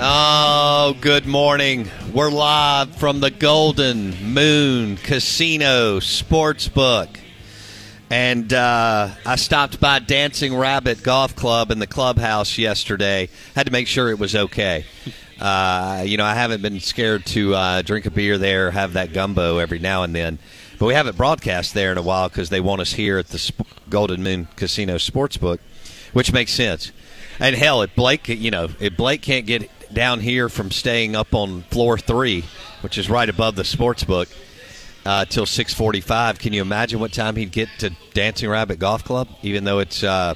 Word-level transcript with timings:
Oh, 0.00 0.96
good 1.00 1.26
morning. 1.26 1.90
We're 2.14 2.30
live 2.30 2.94
from 2.94 3.18
the 3.18 3.32
Golden 3.32 4.32
Moon 4.32 4.96
Casino 4.96 5.98
Sportsbook. 5.98 7.18
And 8.08 8.52
uh, 8.52 9.08
I 9.26 9.34
stopped 9.34 9.80
by 9.80 9.98
Dancing 9.98 10.54
Rabbit 10.54 11.02
Golf 11.02 11.34
Club 11.34 11.72
in 11.72 11.80
the 11.80 11.88
clubhouse 11.88 12.58
yesterday. 12.58 13.28
Had 13.56 13.66
to 13.66 13.72
make 13.72 13.88
sure 13.88 14.08
it 14.08 14.20
was 14.20 14.36
okay. 14.36 14.84
Uh, 15.40 16.04
you 16.06 16.16
know, 16.16 16.24
I 16.24 16.34
haven't 16.34 16.62
been 16.62 16.78
scared 16.78 17.26
to 17.26 17.56
uh, 17.56 17.82
drink 17.82 18.06
a 18.06 18.12
beer 18.12 18.38
there, 18.38 18.70
have 18.70 18.92
that 18.92 19.12
gumbo 19.12 19.58
every 19.58 19.80
now 19.80 20.04
and 20.04 20.14
then. 20.14 20.38
But 20.78 20.86
we 20.86 20.94
haven't 20.94 21.16
broadcast 21.16 21.74
there 21.74 21.90
in 21.90 21.98
a 21.98 22.02
while 22.02 22.28
because 22.28 22.50
they 22.50 22.60
want 22.60 22.80
us 22.80 22.92
here 22.92 23.18
at 23.18 23.30
the 23.30 23.38
Sp- 23.42 23.66
Golden 23.90 24.22
Moon 24.22 24.46
Casino 24.54 24.94
Sportsbook, 24.94 25.58
which 26.12 26.32
makes 26.32 26.52
sense. 26.52 26.92
And 27.40 27.56
hell, 27.56 27.82
if 27.82 27.94
Blake, 27.96 28.28
you 28.28 28.52
know, 28.52 28.68
if 28.78 28.96
Blake 28.96 29.22
can't 29.22 29.46
get 29.46 29.68
down 29.92 30.20
here 30.20 30.48
from 30.48 30.70
staying 30.70 31.16
up 31.16 31.34
on 31.34 31.62
floor 31.62 31.98
three, 31.98 32.44
which 32.80 32.98
is 32.98 33.08
right 33.08 33.28
above 33.28 33.56
the 33.56 33.64
sports 33.64 34.04
book, 34.04 34.28
uh, 35.04 35.24
till 35.24 35.46
six 35.46 35.72
forty-five. 35.74 36.38
Can 36.38 36.52
you 36.52 36.62
imagine 36.62 37.00
what 37.00 37.12
time 37.12 37.36
he'd 37.36 37.52
get 37.52 37.68
to 37.78 37.90
Dancing 38.14 38.48
Rabbit 38.48 38.78
Golf 38.78 39.04
Club? 39.04 39.28
Even 39.42 39.64
though 39.64 39.78
it's, 39.78 40.02
uh, 40.02 40.34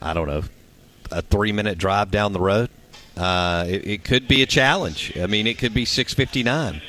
I 0.00 0.14
don't 0.14 0.28
know, 0.28 0.42
a 1.10 1.22
three-minute 1.22 1.78
drive 1.78 2.10
down 2.10 2.32
the 2.32 2.40
road. 2.40 2.70
Uh, 3.16 3.64
it, 3.66 3.86
it, 3.86 4.04
could 4.04 4.28
be 4.28 4.42
a 4.42 4.46
challenge. 4.46 5.16
I 5.18 5.26
mean, 5.26 5.46
it 5.46 5.58
could 5.58 5.74
be 5.74 5.84
six 5.84 6.14
fifty-nine 6.14 6.80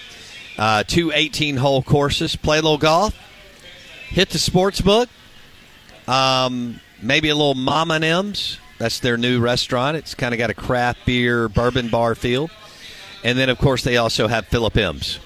Uh, 0.58 0.84
two 0.84 1.12
18 1.14 1.58
hole 1.58 1.84
courses. 1.84 2.36
Play 2.36 2.60
a 2.60 2.62
little 2.62 2.78
golf, 2.78 3.18
hit 4.08 4.30
the 4.30 4.40
sports 4.40 4.82
book, 4.82 5.10
um, 6.08 6.80
maybe 7.02 7.30
a 7.30 7.36
little 7.36 7.56
Mama 7.56 7.96
and 7.96 8.04
M's. 8.04 8.60
That's 8.78 9.00
their 9.00 9.18
new 9.18 9.40
restaurant. 9.40 9.96
It's 9.96 10.16
kind 10.16 10.34
of 10.34 10.38
got 10.38 10.50
a 10.50 10.54
craft 10.54 11.06
beer, 11.06 11.48
bourbon 11.48 11.90
bar 11.90 12.14
feel. 12.14 12.50
And 13.24 13.38
then, 13.38 13.50
of 13.50 13.58
course, 13.58 13.84
they 13.84 13.96
also 13.98 14.28
have 14.28 14.48
Philip 14.48 14.76
M's. 14.78 15.20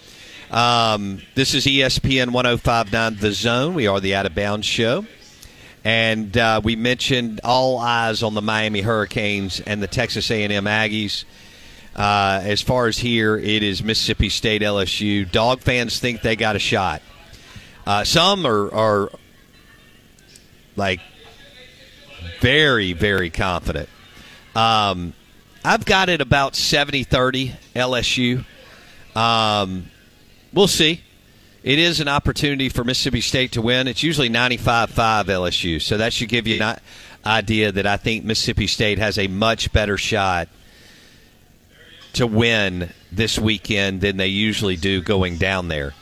Um, 0.51 1.21
this 1.35 1.53
is 1.53 1.65
ESPN 1.65 2.31
1059 2.31 3.17
The 3.17 3.31
Zone. 3.31 3.73
We 3.73 3.87
are 3.87 3.99
the 3.99 4.15
Out 4.15 4.27
of 4.27 4.35
Bounds 4.35 4.67
Show. 4.67 5.05
And 5.83 6.37
uh, 6.37 6.61
we 6.63 6.75
mentioned 6.75 7.41
all 7.43 7.77
eyes 7.77 8.21
on 8.23 8.33
the 8.33 8.41
Miami 8.41 8.81
Hurricanes 8.81 9.61
and 9.61 9.81
the 9.81 9.87
Texas 9.87 10.29
A&M 10.29 10.65
Aggies. 10.65 11.23
Uh, 11.95 12.41
as 12.43 12.61
far 12.61 12.87
as 12.87 12.97
here, 12.97 13.37
it 13.37 13.63
is 13.63 13.83
Mississippi 13.83 14.29
State 14.29 14.61
LSU. 14.61 15.29
Dog 15.29 15.61
fans 15.61 15.99
think 15.99 16.21
they 16.21 16.35
got 16.35 16.55
a 16.55 16.59
shot. 16.59 17.01
Uh, 17.85 18.03
some 18.03 18.45
are, 18.45 18.73
are 18.73 19.11
like 20.75 20.99
very, 22.39 22.93
very 22.93 23.29
confident. 23.29 23.89
Um, 24.55 25.13
I've 25.63 25.85
got 25.85 26.09
it 26.09 26.21
about 26.21 26.55
70 26.55 27.03
30 27.03 27.53
LSU. 27.75 28.45
Um, 29.15 29.89
we'll 30.53 30.67
see. 30.67 31.01
It 31.69 31.77
is 31.77 31.99
an 31.99 32.07
opportunity 32.07 32.67
for 32.67 32.83
Mississippi 32.83 33.21
State 33.21 33.51
to 33.51 33.61
win. 33.61 33.87
It's 33.87 34.01
usually 34.01 34.27
95 34.27 34.89
5 34.89 35.27
LSU. 35.27 35.79
So 35.79 35.97
that 35.97 36.13
should 36.13 36.27
give 36.27 36.47
you 36.47 36.59
an 36.63 36.79
idea 37.23 37.71
that 37.71 37.85
I 37.85 37.95
think 37.95 38.25
Mississippi 38.25 38.65
State 38.65 38.97
has 38.97 39.19
a 39.19 39.27
much 39.27 39.71
better 39.71 39.95
shot 39.95 40.49
to 42.13 42.25
win 42.25 42.89
this 43.11 43.37
weekend 43.37 44.01
than 44.01 44.17
they 44.17 44.29
usually 44.29 44.77
do 44.77 45.03
going 45.03 45.37
down 45.37 45.67
there. 45.67 45.93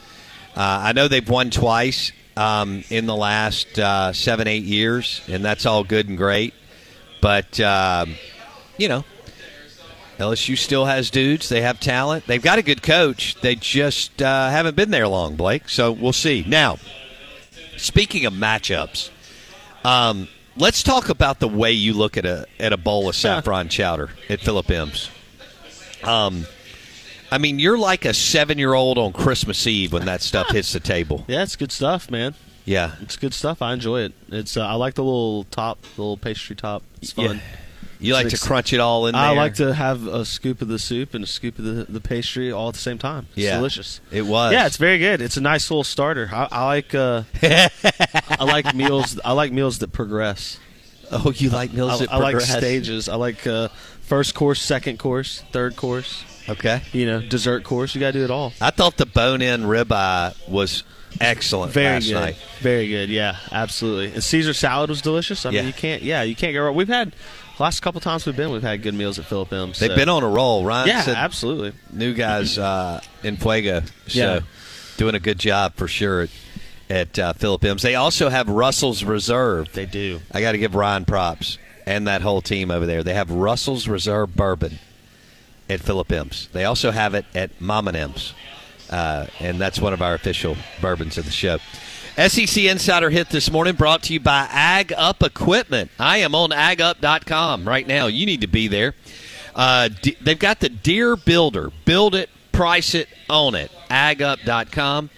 Uh, 0.56 0.84
I 0.84 0.92
know 0.92 1.06
they've 1.06 1.28
won 1.28 1.50
twice 1.50 2.12
um, 2.34 2.82
in 2.88 3.04
the 3.04 3.14
last 3.14 3.78
uh, 3.78 4.14
seven, 4.14 4.48
eight 4.48 4.64
years, 4.64 5.20
and 5.28 5.44
that's 5.44 5.66
all 5.66 5.84
good 5.84 6.08
and 6.08 6.16
great. 6.16 6.54
But, 7.20 7.60
um, 7.60 8.14
you 8.78 8.88
know, 8.88 9.04
LSU 10.18 10.58
still 10.58 10.84
has 10.84 11.10
dudes. 11.10 11.48
They 11.48 11.60
have 11.62 11.78
talent. 11.78 12.26
They've 12.26 12.42
got 12.42 12.58
a 12.58 12.62
good 12.62 12.82
coach. 12.82 13.36
They 13.40 13.54
just 13.54 14.20
uh, 14.20 14.50
haven't 14.50 14.74
been 14.76 14.90
there 14.90 15.06
long, 15.06 15.36
Blake. 15.36 15.68
So 15.68 15.92
we'll 15.92 16.12
see. 16.12 16.44
Now, 16.46 16.78
speaking 17.76 18.26
of 18.26 18.32
matchups, 18.32 19.10
um, 19.84 20.28
let's 20.56 20.82
talk 20.82 21.08
about 21.08 21.38
the 21.38 21.48
way 21.48 21.72
you 21.72 21.94
look 21.94 22.16
at 22.16 22.26
a 22.26 22.46
at 22.58 22.72
a 22.72 22.76
bowl 22.76 23.08
of 23.08 23.14
saffron 23.14 23.68
chowder 23.68 24.10
at 24.28 24.40
Philip 24.40 24.70
M's. 24.70 25.10
Um, 26.02 26.46
I 27.30 27.38
mean, 27.38 27.58
you're 27.58 27.78
like 27.78 28.04
a 28.04 28.14
seven 28.14 28.58
year 28.58 28.74
old 28.74 28.98
on 28.98 29.12
Christmas 29.12 29.66
Eve 29.66 29.92
when 29.92 30.06
that 30.06 30.20
stuff 30.22 30.48
hits 30.48 30.72
the 30.72 30.80
table. 30.80 31.24
Yeah, 31.28 31.42
it's 31.42 31.56
good 31.56 31.70
stuff, 31.72 32.10
man. 32.10 32.34
Yeah, 32.64 32.96
it's 33.00 33.16
good 33.16 33.32
stuff. 33.34 33.62
I 33.62 33.72
enjoy 33.72 34.00
it. 34.00 34.12
It's 34.28 34.56
uh, 34.56 34.66
I 34.66 34.74
like 34.74 34.94
the 34.94 35.04
little 35.04 35.44
top, 35.44 35.80
the 35.94 36.02
little 36.02 36.16
pastry 36.16 36.56
top. 36.56 36.82
It's 37.00 37.12
fun. 37.12 37.36
Yeah. 37.36 37.40
You 38.00 38.12
like 38.12 38.28
to 38.28 38.38
crunch 38.38 38.72
it 38.72 38.80
all 38.80 39.06
in 39.06 39.14
there. 39.14 39.22
I 39.22 39.30
like 39.30 39.54
to 39.54 39.74
have 39.74 40.06
a 40.06 40.24
scoop 40.24 40.62
of 40.62 40.68
the 40.68 40.78
soup 40.78 41.14
and 41.14 41.24
a 41.24 41.26
scoop 41.26 41.58
of 41.58 41.64
the, 41.64 41.84
the 41.88 42.00
pastry 42.00 42.52
all 42.52 42.68
at 42.68 42.74
the 42.74 42.80
same 42.80 42.98
time. 42.98 43.26
It's 43.30 43.38
yeah. 43.38 43.56
delicious. 43.56 44.00
It 44.12 44.22
was. 44.22 44.52
Yeah, 44.52 44.66
it's 44.66 44.76
very 44.76 44.98
good. 44.98 45.20
It's 45.20 45.36
a 45.36 45.40
nice 45.40 45.70
little 45.70 45.84
starter. 45.84 46.30
I, 46.32 46.48
I 46.50 46.64
like 46.66 46.94
uh, 46.94 47.22
I 47.42 48.36
like 48.44 48.74
meals. 48.74 49.18
I 49.24 49.32
like 49.32 49.52
meals 49.52 49.78
that 49.80 49.92
progress. 49.92 50.58
Oh, 51.10 51.32
you 51.34 51.50
like 51.50 51.72
meals 51.72 51.92
I, 52.02 52.06
that 52.06 52.12
I 52.12 52.18
progress? 52.18 52.50
like 52.50 52.58
stages. 52.58 53.08
I 53.08 53.16
like 53.16 53.46
uh, 53.46 53.68
first 54.02 54.34
course, 54.34 54.60
second 54.62 54.98
course, 54.98 55.42
third 55.52 55.74
course. 55.76 56.24
Okay. 56.48 56.82
You 56.92 57.06
know, 57.06 57.20
dessert 57.20 57.64
course. 57.64 57.94
You 57.94 58.00
got 58.00 58.12
to 58.12 58.18
do 58.18 58.24
it 58.24 58.30
all. 58.30 58.52
I 58.60 58.70
thought 58.70 58.96
the 58.96 59.06
bone-in 59.06 59.62
ribeye 59.62 60.48
was 60.48 60.82
excellent 61.20 61.72
Very 61.72 61.94
last 61.94 62.06
good. 62.06 62.14
night. 62.14 62.36
Very 62.60 62.88
good. 62.88 63.10
Yeah, 63.10 63.36
absolutely. 63.52 64.12
And 64.14 64.24
Caesar 64.24 64.54
salad 64.54 64.88
was 64.88 65.02
delicious. 65.02 65.44
I 65.44 65.50
Yeah. 65.50 65.60
mean, 65.60 65.66
you 65.68 65.72
can't. 65.74 66.02
Yeah, 66.02 66.22
you 66.22 66.34
can't 66.34 66.54
go 66.54 66.64
wrong. 66.64 66.74
We've 66.74 66.88
had 66.88 67.14
last 67.58 67.80
couple 67.80 68.00
times 68.00 68.24
we've 68.26 68.36
been, 68.36 68.50
we've 68.50 68.62
had 68.62 68.82
good 68.82 68.94
meals 68.94 69.18
at 69.18 69.24
Philip 69.26 69.52
M's. 69.52 69.78
They've 69.78 69.94
been 69.94 70.08
on 70.08 70.22
a 70.22 70.28
roll. 70.28 70.64
Ryan 70.64 70.88
Yeah, 70.88 71.04
absolutely. 71.16 71.72
new 71.92 72.14
guys 72.14 72.58
uh, 72.58 73.00
in 73.22 73.36
Fuego. 73.36 73.82
So, 74.06 74.18
Yeah. 74.18 74.40
doing 74.96 75.14
a 75.14 75.20
good 75.20 75.38
job 75.38 75.74
for 75.76 75.88
sure 75.88 76.22
at, 76.22 76.30
at 76.90 77.18
uh, 77.18 77.32
Philip 77.34 77.64
M's. 77.64 77.82
They 77.82 77.94
also 77.94 78.28
have 78.28 78.48
Russell's 78.48 79.04
Reserve. 79.04 79.72
They 79.72 79.86
do. 79.86 80.20
I 80.32 80.40
got 80.40 80.52
to 80.52 80.58
give 80.58 80.74
Ryan 80.74 81.04
props 81.04 81.58
and 81.86 82.06
that 82.06 82.22
whole 82.22 82.40
team 82.42 82.70
over 82.70 82.86
there. 82.86 83.02
They 83.02 83.14
have 83.14 83.30
Russell's 83.30 83.88
Reserve 83.88 84.34
Bourbon 84.36 84.78
at 85.68 85.80
Philip 85.80 86.10
M's. 86.12 86.48
They 86.52 86.64
also 86.64 86.90
have 86.90 87.14
it 87.14 87.24
at 87.34 87.60
Mama 87.60 87.92
M's, 87.92 88.32
uh, 88.90 89.26
and 89.40 89.58
that's 89.60 89.80
one 89.80 89.92
of 89.92 90.00
our 90.02 90.14
official 90.14 90.56
bourbons 90.80 91.18
of 91.18 91.24
the 91.24 91.30
show. 91.30 91.58
SEC 92.18 92.64
Insider 92.64 93.10
Hit 93.10 93.28
this 93.30 93.48
morning 93.48 93.76
brought 93.76 94.02
to 94.04 94.12
you 94.12 94.18
by 94.18 94.48
Ag 94.50 94.92
Up 94.96 95.22
Equipment. 95.22 95.88
I 96.00 96.18
am 96.18 96.34
on 96.34 96.50
agup.com 96.50 97.68
right 97.68 97.86
now. 97.86 98.06
You 98.08 98.26
need 98.26 98.40
to 98.40 98.48
be 98.48 98.66
there. 98.66 98.94
Uh, 99.54 99.88
d- 100.02 100.16
they've 100.20 100.36
got 100.36 100.58
the 100.58 100.68
Deer 100.68 101.14
Builder. 101.14 101.70
Build 101.84 102.16
it, 102.16 102.28
price 102.50 102.96
it, 102.96 103.08
own 103.30 103.54
it. 103.54 103.70
agup.com. 103.88 105.10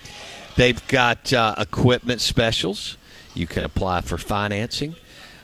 They've 0.57 0.87
got 0.89 1.33
uh, 1.33 1.55
equipment 1.57 2.21
specials. 2.21 2.99
You 3.35 3.47
can 3.47 3.65
apply 3.65 4.03
for 4.03 4.19
financing. 4.19 4.95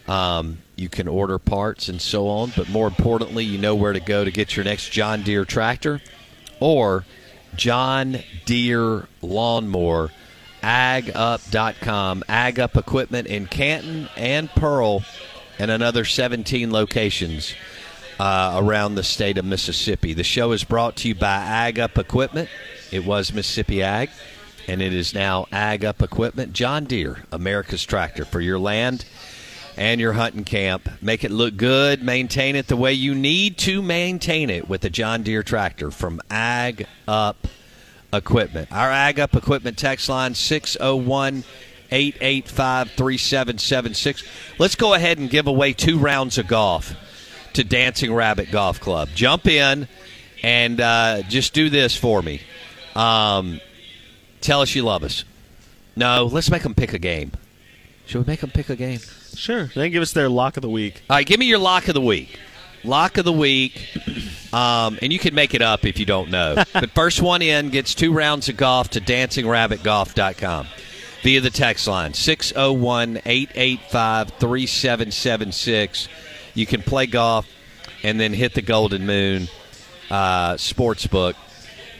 Um, 0.06 0.58
you 0.76 0.90
can 0.90 1.08
order 1.08 1.38
parts 1.38 1.88
and 1.88 2.02
so 2.02 2.28
on. 2.28 2.52
But 2.54 2.68
more 2.68 2.86
importantly, 2.86 3.46
you 3.46 3.56
know 3.56 3.74
where 3.74 3.94
to 3.94 4.00
go 4.00 4.26
to 4.26 4.30
get 4.30 4.56
your 4.56 4.64
next 4.64 4.90
John 4.90 5.22
Deere 5.22 5.46
tractor 5.46 6.02
or 6.60 7.06
John 7.54 8.18
Deere 8.44 9.08
lawnmower. 9.22 10.10
AgUp.com. 10.66 12.24
Ag 12.28 12.58
Up 12.58 12.76
Equipment 12.76 13.28
in 13.28 13.46
Canton 13.46 14.08
and 14.16 14.50
Pearl 14.50 15.04
and 15.60 15.70
another 15.70 16.04
17 16.04 16.72
locations 16.72 17.54
uh, 18.18 18.60
around 18.60 18.96
the 18.96 19.04
state 19.04 19.38
of 19.38 19.44
Mississippi. 19.44 20.12
The 20.12 20.24
show 20.24 20.50
is 20.50 20.64
brought 20.64 20.96
to 20.96 21.08
you 21.08 21.14
by 21.14 21.36
Ag 21.36 21.78
Up 21.78 21.96
Equipment. 21.98 22.48
It 22.90 23.04
was 23.04 23.32
Mississippi 23.32 23.80
Ag, 23.80 24.10
and 24.66 24.82
it 24.82 24.92
is 24.92 25.14
now 25.14 25.46
Ag 25.52 25.84
Up 25.84 26.02
Equipment. 26.02 26.52
John 26.52 26.84
Deere, 26.84 27.22
America's 27.30 27.84
tractor 27.84 28.24
for 28.24 28.40
your 28.40 28.58
land 28.58 29.04
and 29.76 30.00
your 30.00 30.14
hunting 30.14 30.42
camp. 30.42 30.88
Make 31.00 31.22
it 31.22 31.30
look 31.30 31.56
good. 31.56 32.02
Maintain 32.02 32.56
it 32.56 32.66
the 32.66 32.76
way 32.76 32.92
you 32.92 33.14
need 33.14 33.56
to 33.58 33.82
maintain 33.82 34.50
it 34.50 34.68
with 34.68 34.80
the 34.80 34.90
John 34.90 35.22
Deere 35.22 35.44
tractor 35.44 35.92
from 35.92 36.20
Ag 36.28 36.88
Up 37.06 37.46
Equipment. 38.16 38.70
Our 38.72 38.90
Ag 38.90 39.20
Up 39.20 39.34
Equipment 39.34 39.78
text 39.78 40.08
line 40.08 40.34
601 40.34 41.44
885 41.90 42.90
3776. 42.92 44.24
Let's 44.58 44.74
go 44.74 44.94
ahead 44.94 45.18
and 45.18 45.30
give 45.30 45.46
away 45.46 45.72
two 45.72 45.98
rounds 45.98 46.38
of 46.38 46.48
golf 46.48 46.94
to 47.54 47.64
Dancing 47.64 48.12
Rabbit 48.12 48.50
Golf 48.50 48.80
Club. 48.80 49.08
Jump 49.14 49.46
in 49.46 49.88
and 50.42 50.80
uh, 50.80 51.22
just 51.28 51.54
do 51.54 51.70
this 51.70 51.96
for 51.96 52.22
me. 52.22 52.40
Um, 52.94 53.60
tell 54.40 54.60
us 54.62 54.74
you 54.74 54.82
love 54.82 55.02
us. 55.02 55.24
No, 55.94 56.26
let's 56.26 56.50
make 56.50 56.62
them 56.62 56.74
pick 56.74 56.92
a 56.92 56.98
game. 56.98 57.32
Should 58.06 58.26
we 58.26 58.32
make 58.32 58.40
them 58.40 58.50
pick 58.50 58.68
a 58.68 58.76
game? 58.76 59.00
Sure. 59.34 59.66
They 59.74 59.90
give 59.90 60.02
us 60.02 60.12
their 60.12 60.28
lock 60.28 60.56
of 60.56 60.62
the 60.62 60.68
week. 60.68 61.02
All 61.10 61.16
right, 61.16 61.26
give 61.26 61.40
me 61.40 61.46
your 61.46 61.58
lock 61.58 61.88
of 61.88 61.94
the 61.94 62.00
week. 62.00 62.38
Lock 62.84 63.18
of 63.18 63.24
the 63.24 63.32
week, 63.32 63.88
um, 64.56 64.98
and 65.02 65.12
you 65.12 65.18
can 65.18 65.34
make 65.34 65.52
it 65.52 65.60
up 65.60 65.84
if 65.84 65.98
you 65.98 66.06
don't 66.06 66.30
know. 66.30 66.54
but 66.72 66.90
first 66.92 67.20
one 67.20 67.42
in 67.42 67.68
gets 67.68 67.94
two 67.94 68.10
rounds 68.12 68.48
of 68.48 68.56
golf 68.56 68.88
to 68.90 69.00
dancingrabbitgolf.com 69.02 70.66
via 71.22 71.40
the 71.42 71.50
text 71.50 71.86
line 71.86 72.14
601 72.14 73.18
885 73.26 74.30
3776. 74.30 76.08
You 76.54 76.64
can 76.64 76.80
play 76.80 77.06
golf 77.06 77.46
and 78.02 78.18
then 78.18 78.32
hit 78.32 78.54
the 78.54 78.62
Golden 78.62 79.04
Moon 79.04 79.48
uh, 80.10 80.54
Sportsbook. 80.54 81.34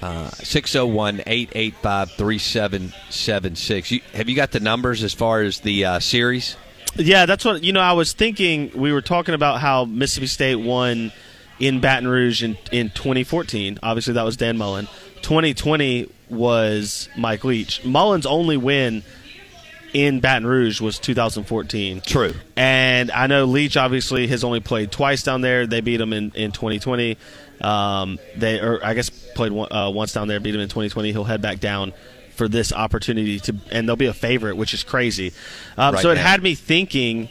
Uh, 0.00 0.28
601 0.30 1.22
885 1.26 2.12
3776. 2.12 3.92
Have 4.12 4.28
you 4.28 4.36
got 4.36 4.52
the 4.52 4.60
numbers 4.60 5.02
as 5.02 5.14
far 5.14 5.40
as 5.40 5.60
the 5.60 5.84
uh, 5.84 6.00
series? 6.00 6.56
Yeah, 6.96 7.24
that's 7.26 7.44
what 7.46 7.64
you 7.64 7.72
know. 7.72 7.80
I 7.80 7.92
was 7.92 8.12
thinking. 8.12 8.70
We 8.74 8.92
were 8.92 9.00
talking 9.00 9.34
about 9.34 9.60
how 9.60 9.86
Mississippi 9.86 10.26
State 10.26 10.56
won 10.56 11.12
in 11.58 11.80
Baton 11.80 12.08
Rouge 12.08 12.42
in, 12.42 12.56
in 12.72 12.90
2014. 12.90 13.78
Obviously, 13.82 14.14
that 14.14 14.24
was 14.24 14.36
Dan 14.36 14.56
Mullen. 14.58 14.86
2020 15.22 16.10
was 16.28 17.08
Mike 17.16 17.44
Leach. 17.44 17.84
Mullen's 17.84 18.26
only 18.26 18.56
win 18.56 19.02
in 19.92 20.20
Baton 20.20 20.46
Rouge 20.46 20.80
was 20.80 20.98
2014. 20.98 22.02
True. 22.02 22.34
And 22.56 23.10
I 23.10 23.26
know 23.26 23.44
Leach 23.44 23.76
obviously 23.76 24.26
has 24.28 24.44
only 24.44 24.60
played 24.60 24.92
twice 24.92 25.22
down 25.22 25.40
there. 25.40 25.66
They 25.66 25.80
beat 25.80 26.00
him 26.00 26.12
in, 26.12 26.32
in 26.34 26.52
2020. 26.52 27.16
Um, 27.60 28.18
they 28.36 28.60
or 28.60 28.84
I 28.84 28.92
guess 28.92 29.08
played 29.08 29.52
one, 29.52 29.72
uh, 29.72 29.90
once 29.90 30.12
down 30.12 30.28
there, 30.28 30.38
beat 30.40 30.54
him 30.54 30.60
in 30.60 30.68
2020. 30.68 31.12
He'll 31.12 31.24
head 31.24 31.40
back 31.40 31.60
down 31.60 31.94
for 32.34 32.48
this 32.48 32.70
opportunity 32.72 33.40
to, 33.40 33.56
and 33.70 33.88
they'll 33.88 33.96
be 33.96 34.06
a 34.06 34.12
favorite, 34.12 34.56
which 34.58 34.74
is 34.74 34.82
crazy. 34.82 35.32
Um, 35.78 35.94
Right 35.94 36.02
so 36.02 36.10
it 36.10 36.16
now. 36.16 36.22
had 36.22 36.42
me 36.42 36.54
thinking. 36.54 37.30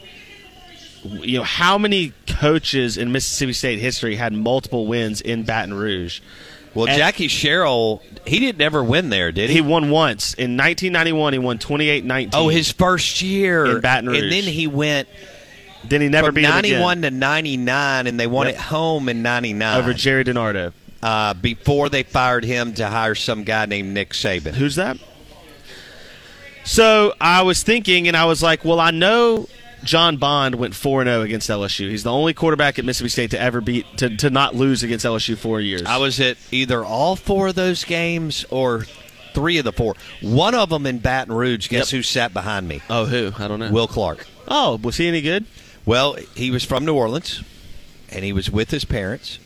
You 1.06 1.38
know 1.38 1.44
how 1.44 1.78
many 1.78 2.12
coaches 2.26 2.96
in 2.98 3.12
Mississippi 3.12 3.52
State 3.52 3.78
history 3.78 4.16
had 4.16 4.32
multiple 4.32 4.86
wins 4.86 5.20
in 5.20 5.42
Baton 5.44 5.74
Rouge? 5.74 6.20
Well, 6.74 6.86
And- 6.88 6.96
Jackie 6.98 7.28
Sherrill, 7.28 8.02
he 8.26 8.38
didn't 8.38 8.60
ever 8.60 8.84
win 8.84 9.08
there, 9.08 9.32
did 9.32 9.48
he? 9.48 9.56
He 9.56 9.60
won 9.62 9.88
once 9.90 10.34
in 10.34 10.56
1991. 10.58 11.32
He 11.32 11.38
won 11.38 11.58
28-19. 11.58 12.30
oh, 12.34 12.48
his 12.48 12.70
first 12.70 13.22
year 13.22 13.64
In 13.66 13.80
Baton 13.80 14.10
Rouge. 14.10 14.22
and 14.22 14.32
then 14.32 14.42
he 14.44 14.66
went 14.66 15.08
then 15.88 16.00
he 16.00 16.08
never 16.08 16.26
from 16.28 16.34
beat 16.34 16.44
him 16.44 16.50
again 16.58 16.80
91 16.80 17.02
to 17.02 17.10
99, 17.12 18.06
and 18.08 18.18
they 18.20 18.26
won 18.26 18.46
Yep. 18.48 18.56
at 18.56 18.60
home 18.60 19.08
in 19.08 19.22
99 19.22 19.78
over 19.78 19.94
Gerry 19.94 20.24
DiNardo. 20.24 20.72
uh, 21.02 21.32
before 21.34 21.88
they 21.88 22.02
fired 22.02 22.44
him 22.44 22.74
to 22.74 22.88
hire 22.88 23.14
some 23.14 23.44
guy 23.44 23.66
named 23.66 23.94
Nick 23.94 24.10
Saban. 24.10 24.54
Who's 24.54 24.74
that? 24.76 24.96
So 26.64 27.14
I 27.20 27.42
was 27.42 27.62
thinking, 27.62 28.08
and 28.08 28.16
I 28.16 28.24
was 28.24 28.42
like, 28.42 28.64
well, 28.64 28.80
I 28.80 28.90
know 28.90 29.48
John 29.86 30.16
Bond 30.18 30.56
went 30.56 30.74
4 30.74 31.04
0 31.04 31.22
against 31.22 31.48
LSU. 31.48 31.88
He's 31.90 32.02
the 32.02 32.12
only 32.12 32.34
quarterback 32.34 32.78
at 32.78 32.84
Mississippi 32.84 33.08
State 33.08 33.30
to 33.30 33.40
ever 33.40 33.60
beat 33.60 33.86
to, 33.98 34.14
to 34.18 34.30
not 34.30 34.54
lose 34.54 34.82
against 34.82 35.04
LSU 35.06 35.36
four 35.36 35.60
years. 35.60 35.82
I 35.84 35.96
was 35.98 36.20
at 36.20 36.36
either 36.50 36.84
all 36.84 37.16
four 37.16 37.48
of 37.48 37.54
those 37.54 37.84
games 37.84 38.44
or 38.50 38.84
three 39.32 39.58
of 39.58 39.64
the 39.64 39.72
four. 39.72 39.94
One 40.20 40.54
of 40.54 40.68
them 40.70 40.86
in 40.86 40.98
Baton 40.98 41.32
Rouge. 41.34 41.68
Guess 41.68 41.92
Yep. 41.92 41.98
who 41.98 42.02
sat 42.02 42.34
behind 42.34 42.66
me? 42.68 42.82
oh 42.90 43.06
who? 43.06 43.32
I 43.38 43.48
don't 43.48 43.60
know. 43.60 43.70
Will 43.70 43.88
Clark. 43.88 44.26
Oh, 44.48 44.78
was 44.82 44.96
he 44.96 45.08
any 45.08 45.20
good? 45.22 45.44
Well, 45.84 46.14
he 46.34 46.50
was 46.50 46.64
from 46.64 46.84
New 46.84 46.94
Orleans, 46.94 47.42
and 48.10 48.24
he 48.24 48.32
was 48.32 48.50
with 48.50 48.70
his 48.70 48.84
parents. 48.84 49.38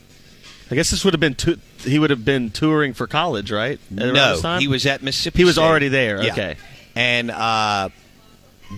I 0.70 0.74
guess 0.74 0.90
this 0.90 1.04
would 1.04 1.12
have 1.14 1.20
been 1.20 1.34
tu- 1.34 1.58
he 1.80 1.98
would 1.98 2.10
have 2.10 2.24
been 2.24 2.50
touring 2.50 2.94
for 2.94 3.06
college, 3.06 3.50
right? 3.50 3.80
At 3.90 4.12
no, 4.14 4.56
he 4.58 4.68
was 4.68 4.86
at 4.86 5.02
Mississippi. 5.02 5.38
He 5.38 5.44
was 5.44 5.56
State. 5.56 5.64
already 5.64 5.88
there, 5.88 6.22
Yeah. 6.22 6.32
okay. 6.32 6.56
And 6.94 7.30
uh, 7.30 7.88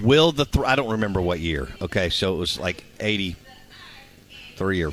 Will 0.02 0.32
the 0.32 0.44
th- 0.44 0.64
I 0.64 0.76
don't 0.76 0.92
remember 0.92 1.20
what 1.20 1.40
year. 1.40 1.68
Okay, 1.80 2.08
so 2.08 2.34
it 2.34 2.38
was 2.38 2.58
like 2.58 2.84
eighty 3.00 3.36
three 4.56 4.82
or 4.84 4.92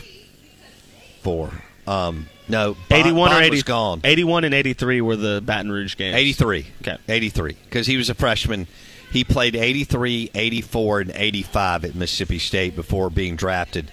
four. 1.21 1.51
Um, 1.87 2.27
no, 2.47 2.75
Bond- 2.89 3.01
81 3.01 3.29
Bond 3.29 3.41
or 3.41 3.45
80, 3.45 3.51
was 3.51 3.63
gone. 3.63 4.01
81 4.03 4.43
and 4.43 4.53
83 4.53 5.01
were 5.01 5.15
the 5.15 5.41
Baton 5.43 5.71
Rouge 5.71 5.95
games. 5.95 6.15
83. 6.15 6.65
Okay. 6.81 6.97
83. 7.07 7.55
Because 7.65 7.87
he 7.87 7.97
was 7.97 8.09
a 8.09 8.13
freshman. 8.15 8.67
He 9.11 9.23
played 9.23 9.55
83, 9.55 10.29
84, 10.35 11.01
and 11.01 11.11
85 11.15 11.85
at 11.85 11.95
Mississippi 11.95 12.37
State 12.39 12.75
before 12.75 13.09
being 13.09 13.35
drafted 13.35 13.91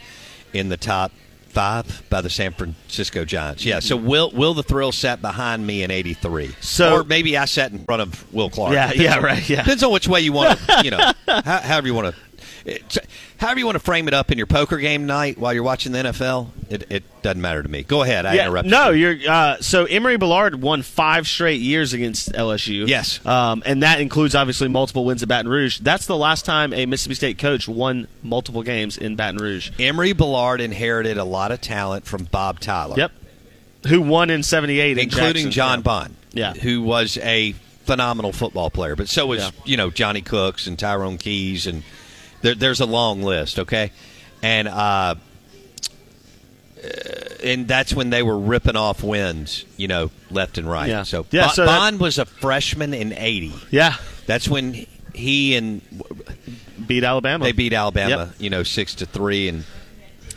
in 0.53 0.69
the 0.69 0.77
top 0.77 1.13
five 1.57 2.03
by 2.11 2.21
the 2.21 2.29
San 2.29 2.53
Francisco 2.53 3.25
Giants. 3.25 3.65
Yeah, 3.65 3.81
so 3.81 3.97
mm-hmm. 3.97 4.07
Will 4.07 4.31
Will 4.33 4.53
the 4.53 4.63
Thrill 4.63 4.93
sat 4.93 5.23
behind 5.23 5.67
me 5.67 5.83
in 5.83 5.91
83. 5.91 6.55
So- 6.61 6.97
or 6.97 7.05
maybe 7.05 7.39
I 7.39 7.47
sat 7.47 7.73
in 7.73 7.83
front 7.87 8.03
of 8.03 8.31
Will 8.35 8.51
Clark. 8.51 8.75
Yeah, 8.75 8.93
yeah, 8.93 9.19
right, 9.21 9.49
yeah. 9.49 9.63
Depends 9.63 9.83
on 9.83 9.91
which 9.91 10.07
way 10.07 10.21
you 10.21 10.35
want 10.35 10.59
to, 10.59 10.83
you 10.85 10.91
know, 10.91 11.13
however 11.43 11.87
you 11.87 11.95
want 11.95 12.15
to. 12.15 12.21
However 13.39 13.59
you 13.61 13.67
want 13.67 13.77
to 13.77 13.81
frame 13.85 14.09
it 14.09 14.15
up 14.15 14.33
in 14.33 14.39
your 14.39 14.47
poker 14.47 14.79
game 14.79 15.07
night 15.07 15.39
while 15.39 15.53
you're 15.53 15.63
watching 15.63 15.93
the 15.93 15.99
NFL, 15.99 16.49
it, 16.71 16.87
it 16.91 17.23
doesn't 17.23 17.41
matter 17.41 17.63
to 17.63 17.69
me. 17.69 17.83
Go 17.83 18.03
ahead. 18.03 18.27
I 18.27 18.35
Yeah, 18.35 18.47
interrupted. 18.47 18.71
no, 18.73 18.91
you. 18.91 19.09
you're 19.11 19.31
uh, 19.31 19.57
so 19.61 19.85
Emory 19.85 20.17
Bellard 20.17 20.57
won 20.57 20.83
five 20.83 21.29
straight 21.29 21.61
years 21.61 21.93
against 21.93 22.33
LSU. 22.33 22.89
Yes. 22.89 23.25
um, 23.27 23.63
and 23.67 23.83
that 23.83 24.01
includes 24.01 24.35
obviously 24.35 24.69
multiple 24.69 25.05
wins 25.05 25.23
at 25.23 25.29
Baton 25.29 25.49
Rouge. 25.51 25.79
That's 25.81 26.07
the 26.07 26.17
last 26.17 26.45
time 26.45 26.73
a 26.73 26.87
Mississippi 26.87 27.15
State 27.15 27.39
coach 27.39 27.69
won 27.69 28.09
multiple 28.23 28.63
games 28.63 28.97
in 28.99 29.17
Baton 29.17 29.39
Rouge. 29.39 29.71
Emory 29.79 30.13
Bellard 30.15 30.61
inherited 30.61 31.19
a 31.19 31.25
lot 31.25 31.53
of 31.53 31.61
talent 31.61 32.07
from 32.07 32.25
Bob 32.25 32.59
Tyler. 32.61 32.95
Yep, 32.97 33.13
who 33.89 34.01
won 34.03 34.31
in 34.31 34.43
'78, 34.43 34.99
including 34.99 35.51
John 35.51 35.83
Bond, 35.83 36.17
Yeah. 36.33 36.55
who 36.55 36.83
was 36.83 37.19
a 37.19 37.53
phenomenal 37.85 38.33
football 38.33 38.71
player. 38.71 38.97
But 38.97 39.09
so 39.09 39.27
was 39.27 39.41
Yeah. 39.41 39.51
you 39.65 39.77
know 39.77 39.91
Johnny 39.91 40.23
Cooks 40.23 40.67
and 40.67 40.77
Tyrone 40.79 41.19
Keys, 41.19 41.67
and 41.69 41.85
there, 42.47 42.55
there's 42.55 42.81
a 42.81 42.87
long 42.87 43.23
list. 43.23 43.59
Okay, 43.59 43.91
and 44.43 44.69
uh, 44.69 45.17
uh, 46.83 46.89
and 47.43 47.67
that's 47.69 47.95
when 47.95 48.11
they 48.11 48.23
were 48.23 48.39
ripping 48.39 48.77
off 48.77 49.03
wins, 49.03 49.65
you 49.77 49.89
know, 49.89 50.11
left 50.31 50.59
and 50.59 50.69
right. 50.71 50.89
Yeah. 50.89 51.03
So, 51.03 51.27
Yeah, 51.31 51.47
Bo- 51.49 51.53
so 51.53 51.67
that- 51.67 51.79
Bond 51.79 52.01
was 52.01 52.19
a 52.19 52.25
freshman 52.25 52.95
in 52.95 53.13
'80. 53.13 53.53
Yeah, 53.71 53.95
That's 54.27 54.49
when 54.49 54.87
he 55.15 55.57
and 55.57 55.81
beat 56.87 57.03
Alabama. 57.05 57.45
they 57.45 57.53
beat 57.53 57.73
Alabama, 57.73 58.27
Yep. 58.29 58.35
you 58.39 58.51
know, 58.51 58.63
six 58.63 58.95
to 58.97 59.07
three, 59.07 59.49
and 59.49 59.65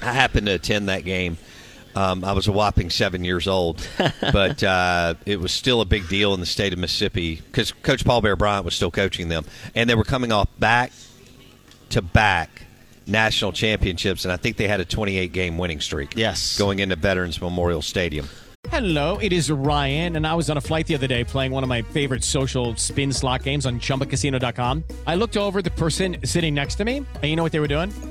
I 0.02 0.14
happened 0.14 0.48
to 0.48 0.54
attend 0.54 0.88
that 0.90 1.04
game 1.04 1.38
Um, 1.96 2.24
I 2.24 2.32
was 2.34 2.48
a 2.48 2.52
whopping 2.54 2.92
seven 2.92 3.26
years 3.26 3.48
old, 3.48 3.86
but 4.22 4.64
uh, 4.64 5.16
it 5.26 5.40
was 5.42 5.52
still 5.52 5.82
a 5.82 5.86
big 5.86 6.08
deal 6.08 6.34
in 6.36 6.40
the 6.40 6.46
state 6.46 6.72
of 6.72 6.80
Mississippi 6.80 7.36
because 7.38 7.72
Coach 7.84 8.06
Paul 8.06 8.22
Bear 8.22 8.36
Bryant 8.38 8.64
was 8.64 8.76
still 8.76 8.92
coaching 8.92 9.28
them, 9.28 9.44
and 9.76 9.90
they 9.90 9.96
were 9.96 10.04
coming 10.06 10.32
off 10.32 10.48
back 10.60 10.92
to 11.90 12.02
back 12.02 12.64
national 13.08 13.52
championships, 13.52 14.26
and 14.26 14.32
I 14.32 14.38
think 14.38 14.58
they 14.58 14.68
had 14.68 14.80
a 14.80 14.86
28 14.86 15.32
game 15.34 15.58
winning 15.58 15.82
streak. 15.82 16.16
Yes. 16.16 16.58
going 16.58 16.80
into 16.80 16.96
Veterans 16.96 17.42
Memorial 17.42 17.82
Stadium. 17.82 18.28
Hello, 18.68 19.18
it 19.20 19.32
is 19.32 19.50
Ryan, 19.50 20.18
and 20.18 20.28
I 20.28 20.36
was 20.36 20.50
on 20.50 20.58
a 20.58 20.62
flight 20.62 20.86
the 20.86 20.94
other 20.94 21.08
day 21.08 21.24
playing 21.24 21.54
one 21.54 21.64
of 21.64 21.70
my 21.70 21.82
favorite 21.82 22.26
social 22.26 22.76
spin 22.76 23.14
slot 23.14 23.44
games 23.44 23.66
on 23.66 23.80
chumbacasino.com. 23.80 24.84
I 25.08 25.16
looked 25.16 25.38
over 25.38 25.60
at 25.60 25.64
the 25.64 25.72
person 25.72 26.18
sitting 26.26 26.56
next 26.56 26.76
to 26.76 26.86
me, 26.86 26.98
and 26.98 27.24
you 27.24 27.38
know 27.38 27.44
what 27.44 27.54
they 27.54 27.62
were 27.62 27.70
doing? 27.70 27.90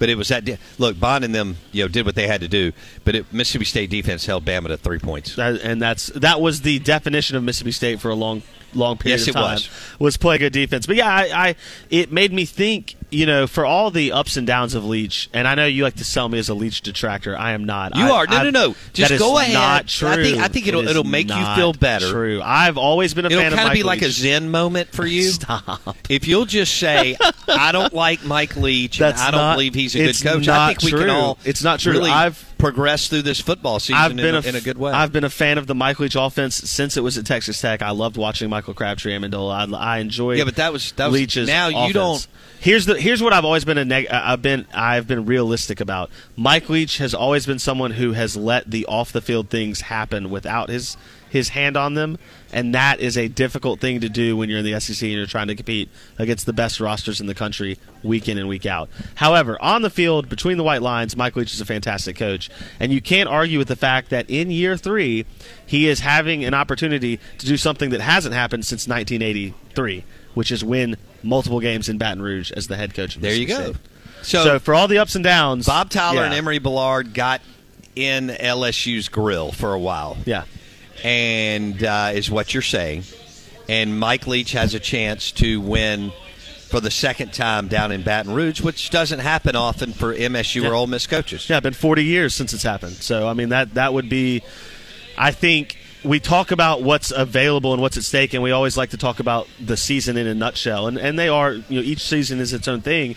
But 0.00 0.08
it 0.08 0.16
was 0.16 0.28
that 0.28 0.44
de- 0.44 0.58
look. 0.78 0.98
Bond 0.98 1.24
and 1.24 1.32
them, 1.32 1.58
you 1.70 1.84
know, 1.84 1.88
did 1.88 2.04
what 2.06 2.16
they 2.16 2.26
had 2.26 2.40
to 2.40 2.48
do. 2.48 2.72
But 3.04 3.14
it, 3.14 3.32
Mississippi 3.32 3.66
State 3.66 3.90
defense 3.90 4.26
held 4.26 4.44
Bama 4.44 4.66
to 4.68 4.76
three 4.76 4.98
points. 4.98 5.38
And 5.38 5.80
that's 5.80 6.08
that 6.08 6.40
was 6.40 6.62
the 6.62 6.80
definition 6.80 7.36
of 7.36 7.44
Mississippi 7.44 7.70
State 7.70 8.00
for 8.00 8.08
a 8.10 8.14
long 8.14 8.42
long 8.74 8.96
period 8.96 9.18
Yes, 9.20 9.22
of 9.22 9.28
it 9.28 9.32
time 9.38 9.54
was. 9.54 9.68
was 9.98 10.16
play 10.16 10.38
good 10.38 10.52
defense. 10.52 10.86
But 10.86 10.96
yeah, 10.96 11.08
I, 11.08 11.48
I 11.48 11.54
it 11.90 12.10
made 12.12 12.32
me 12.32 12.44
think. 12.44 12.96
You 13.12 13.26
know, 13.26 13.48
for 13.48 13.66
all 13.66 13.90
the 13.90 14.12
ups 14.12 14.36
and 14.36 14.46
downs 14.46 14.76
of 14.76 14.84
Leach, 14.84 15.28
and 15.34 15.48
I 15.48 15.56
know 15.56 15.66
you 15.66 15.82
like 15.82 15.96
to 15.96 16.04
sell 16.04 16.28
me 16.28 16.38
as 16.38 16.48
a 16.48 16.54
Leach 16.54 16.80
detractor. 16.80 17.36
I 17.36 17.54
am 17.54 17.64
not. 17.64 17.96
You 17.96 18.04
I- 18.04 18.10
are. 18.10 18.26
No, 18.28 18.36
I- 18.36 18.42
no, 18.44 18.50
no. 18.50 18.74
Just 18.92 19.18
go 19.18 19.36
ahead. 19.36 19.52
Not 19.52 20.02
I 20.04 20.22
think- 20.22 20.38
I 20.38 20.46
think 20.46 20.68
it'll- 20.68 20.82
It 20.82 20.84
is 20.84 20.90
it'll 20.90 21.02
make 21.02 21.28
you 21.28 21.44
feel 21.56 21.72
better. 21.72 22.08
True. 22.08 22.40
I've 22.40 22.78
always 22.78 23.12
been 23.12 23.24
a 23.24 23.26
It'll 23.26 23.40
fan 23.40 23.52
of 23.52 23.58
kind 23.58 23.68
of 23.70 23.74
be 23.74 23.82
like 23.82 24.02
a 24.02 24.10
Zen 24.12 24.48
moment 24.52 24.92
for 24.92 25.04
you. 25.04 25.22
Stop. 25.32 25.96
If 26.08 26.28
you'll 26.28 26.44
just 26.44 26.76
say, 26.76 27.16
"I 27.48 27.72
don't 27.72 27.92
like 27.92 28.24
Mike 28.24 28.54
Leach, 28.54 29.00
and 29.00 29.12
I 29.16 29.32
don't 29.32 29.40
not- 29.40 29.54
believe 29.56 29.74
he's 29.74 29.96
a 29.96 30.04
good 30.06 30.22
coach," 30.22 30.46
I 30.46 30.68
think 30.74 30.82
we 30.82 30.92
can 30.96 31.10
all. 31.10 31.36
It's 31.44 31.64
not 31.64 31.80
true. 31.80 31.94
Really 31.94 32.12
I've- 32.12 32.38
progress 32.60 33.08
through 33.08 33.22
this 33.22 33.40
football 33.40 33.80
season 33.80 33.96
I've 33.96 34.10
in, 34.12 34.16
been 34.18 34.34
a, 34.34 34.38
a, 34.40 34.42
in 34.48 34.54
a 34.56 34.60
good 34.60 34.78
way. 34.78 34.92
I've 34.92 35.12
been 35.12 35.24
a 35.24 35.30
fan 35.30 35.58
of 35.58 35.66
the 35.66 35.74
Mike 35.74 35.98
Leach 35.98 36.14
offense 36.16 36.54
since 36.56 36.96
it 36.96 37.00
was 37.00 37.18
at 37.18 37.26
Texas 37.26 37.60
Tech. 37.60 37.82
I 37.82 37.90
loved 37.90 38.16
watching 38.16 38.48
Michael 38.50 38.74
Crabtree 38.74 39.12
Amendola. 39.18 39.74
I, 39.74 39.96
I 39.96 39.98
enjoyed. 39.98 40.38
Yeah, 40.38 40.44
but 40.44 40.56
that 40.56 40.72
was- 40.72 40.92
that 40.92 41.06
was- 41.06 41.14
Leach's. 41.14 41.46
now 41.48 41.68
you 41.68 41.76
offense. 41.78 41.92
don't- 41.94 42.26
Here's 42.62 42.84
the 42.84 43.00
here's 43.00 43.22
what 43.22 43.32
I've 43.32 43.46
always 43.46 43.64
been 43.64 43.78
a 43.78 43.86
neg- 43.86 44.08
I've 44.08 44.42
been 44.42 44.66
I've 44.74 45.06
been 45.08 45.24
realistic 45.24 45.80
about. 45.80 46.10
Mike 46.36 46.68
Leach 46.68 46.98
has 46.98 47.14
always 47.14 47.46
been 47.46 47.58
someone 47.58 47.90
who 47.92 48.12
has 48.12 48.36
let 48.36 48.70
the 48.70 48.84
off 48.84 49.12
the 49.12 49.22
field 49.22 49.48
things 49.48 49.80
happen 49.80 50.28
without 50.28 50.68
his 50.68 50.98
his 51.30 51.50
hand 51.50 51.76
on 51.76 51.94
them, 51.94 52.18
and 52.52 52.74
that 52.74 53.00
is 53.00 53.16
a 53.16 53.28
difficult 53.28 53.80
thing 53.80 54.00
to 54.00 54.08
do 54.08 54.36
when 54.36 54.50
you're 54.50 54.58
in 54.58 54.64
the 54.64 54.78
SEC 54.80 55.02
and 55.02 55.12
you're 55.12 55.26
trying 55.26 55.46
to 55.46 55.54
compete 55.54 55.88
against 56.18 56.44
the 56.44 56.52
best 56.52 56.80
rosters 56.80 57.20
in 57.20 57.26
the 57.28 57.34
country 57.34 57.78
week 58.02 58.28
in 58.28 58.36
and 58.36 58.48
week 58.48 58.66
out. 58.66 58.90
However, 59.14 59.56
on 59.62 59.82
the 59.82 59.90
field, 59.90 60.28
between 60.28 60.56
the 60.58 60.64
white 60.64 60.82
lines, 60.82 61.16
Mike 61.16 61.36
Leach 61.36 61.54
is 61.54 61.60
a 61.60 61.64
fantastic 61.64 62.16
coach, 62.16 62.50
and 62.80 62.92
you 62.92 63.00
can't 63.00 63.28
argue 63.28 63.58
with 63.58 63.68
the 63.68 63.76
fact 63.76 64.10
that 64.10 64.28
in 64.28 64.50
year 64.50 64.76
three, 64.76 65.24
he 65.64 65.88
is 65.88 66.00
having 66.00 66.44
an 66.44 66.52
opportunity 66.52 67.20
to 67.38 67.46
do 67.46 67.56
something 67.56 67.90
that 67.90 68.00
hasn't 68.00 68.34
happened 68.34 68.66
since 68.66 68.88
1983, 68.88 70.04
which 70.34 70.50
is 70.50 70.64
win 70.64 70.96
multiple 71.22 71.60
games 71.60 71.88
in 71.88 71.96
Baton 71.96 72.20
Rouge 72.22 72.50
as 72.52 72.66
the 72.66 72.76
head 72.76 72.92
coach. 72.92 73.16
Of 73.16 73.22
there 73.22 73.34
you 73.34 73.46
go. 73.46 73.74
So, 74.22 74.44
So, 74.44 74.58
for 74.58 74.74
all 74.74 74.88
the 74.88 74.98
ups 74.98 75.14
and 75.14 75.24
downs, 75.24 75.66
Bob 75.66 75.90
Tyler 75.90 76.16
yeah. 76.16 76.24
and 76.26 76.34
Emory 76.34 76.58
Bellard 76.58 77.14
got 77.14 77.40
in 77.96 78.28
LSU's 78.28 79.08
grill 79.08 79.52
for 79.52 79.72
a 79.72 79.78
while. 79.78 80.16
yeah. 80.24 80.44
And 81.04 81.82
uh, 81.82 82.12
is 82.14 82.30
what 82.30 82.52
you're 82.54 82.62
saying. 82.62 83.04
And 83.68 83.98
Mike 83.98 84.26
Leach 84.26 84.52
has 84.52 84.74
a 84.74 84.80
chance 84.80 85.30
to 85.32 85.60
win 85.60 86.12
for 86.68 86.80
the 86.80 86.90
second 86.90 87.32
time 87.32 87.68
down 87.68 87.90
in 87.92 88.02
Baton 88.02 88.32
Rouge, 88.32 88.60
which 88.60 88.90
doesn't 88.90 89.18
happen 89.18 89.56
often 89.56 89.92
for 89.92 90.14
MSU 90.14 90.62
or 90.62 90.64
Yeah. 90.66 90.70
Ole 90.70 90.86
Miss 90.86 91.06
coaches. 91.06 91.48
Yeah, 91.50 91.56
it's 91.58 91.64
been 91.64 91.72
40 91.72 92.04
years 92.04 92.34
since 92.34 92.52
it's 92.52 92.62
happened. 92.62 92.94
So, 92.94 93.28
I 93.28 93.34
mean, 93.34 93.48
that 93.50 93.74
that 93.74 93.92
would 93.92 94.08
be, 94.08 94.42
I 95.18 95.32
think. 95.32 95.76
We 96.02 96.18
talk 96.18 96.50
about 96.50 96.82
what's 96.82 97.10
available 97.10 97.74
and 97.74 97.82
what's 97.82 97.98
at 97.98 98.04
stake, 98.04 98.32
and 98.32 98.42
we 98.42 98.52
always 98.52 98.74
like 98.78 98.88
to 98.90 98.96
talk 98.96 99.20
about 99.20 99.46
the 99.62 99.76
season 99.76 100.16
in 100.16 100.26
a 100.26 100.34
nutshell. 100.34 100.86
And, 100.86 100.96
and 100.96 101.18
they 101.18 101.28
are, 101.28 101.52
you 101.52 101.64
know, 101.68 101.82
each 101.82 102.00
season 102.02 102.40
is 102.40 102.54
its 102.54 102.66
own 102.68 102.80
thing. 102.80 103.16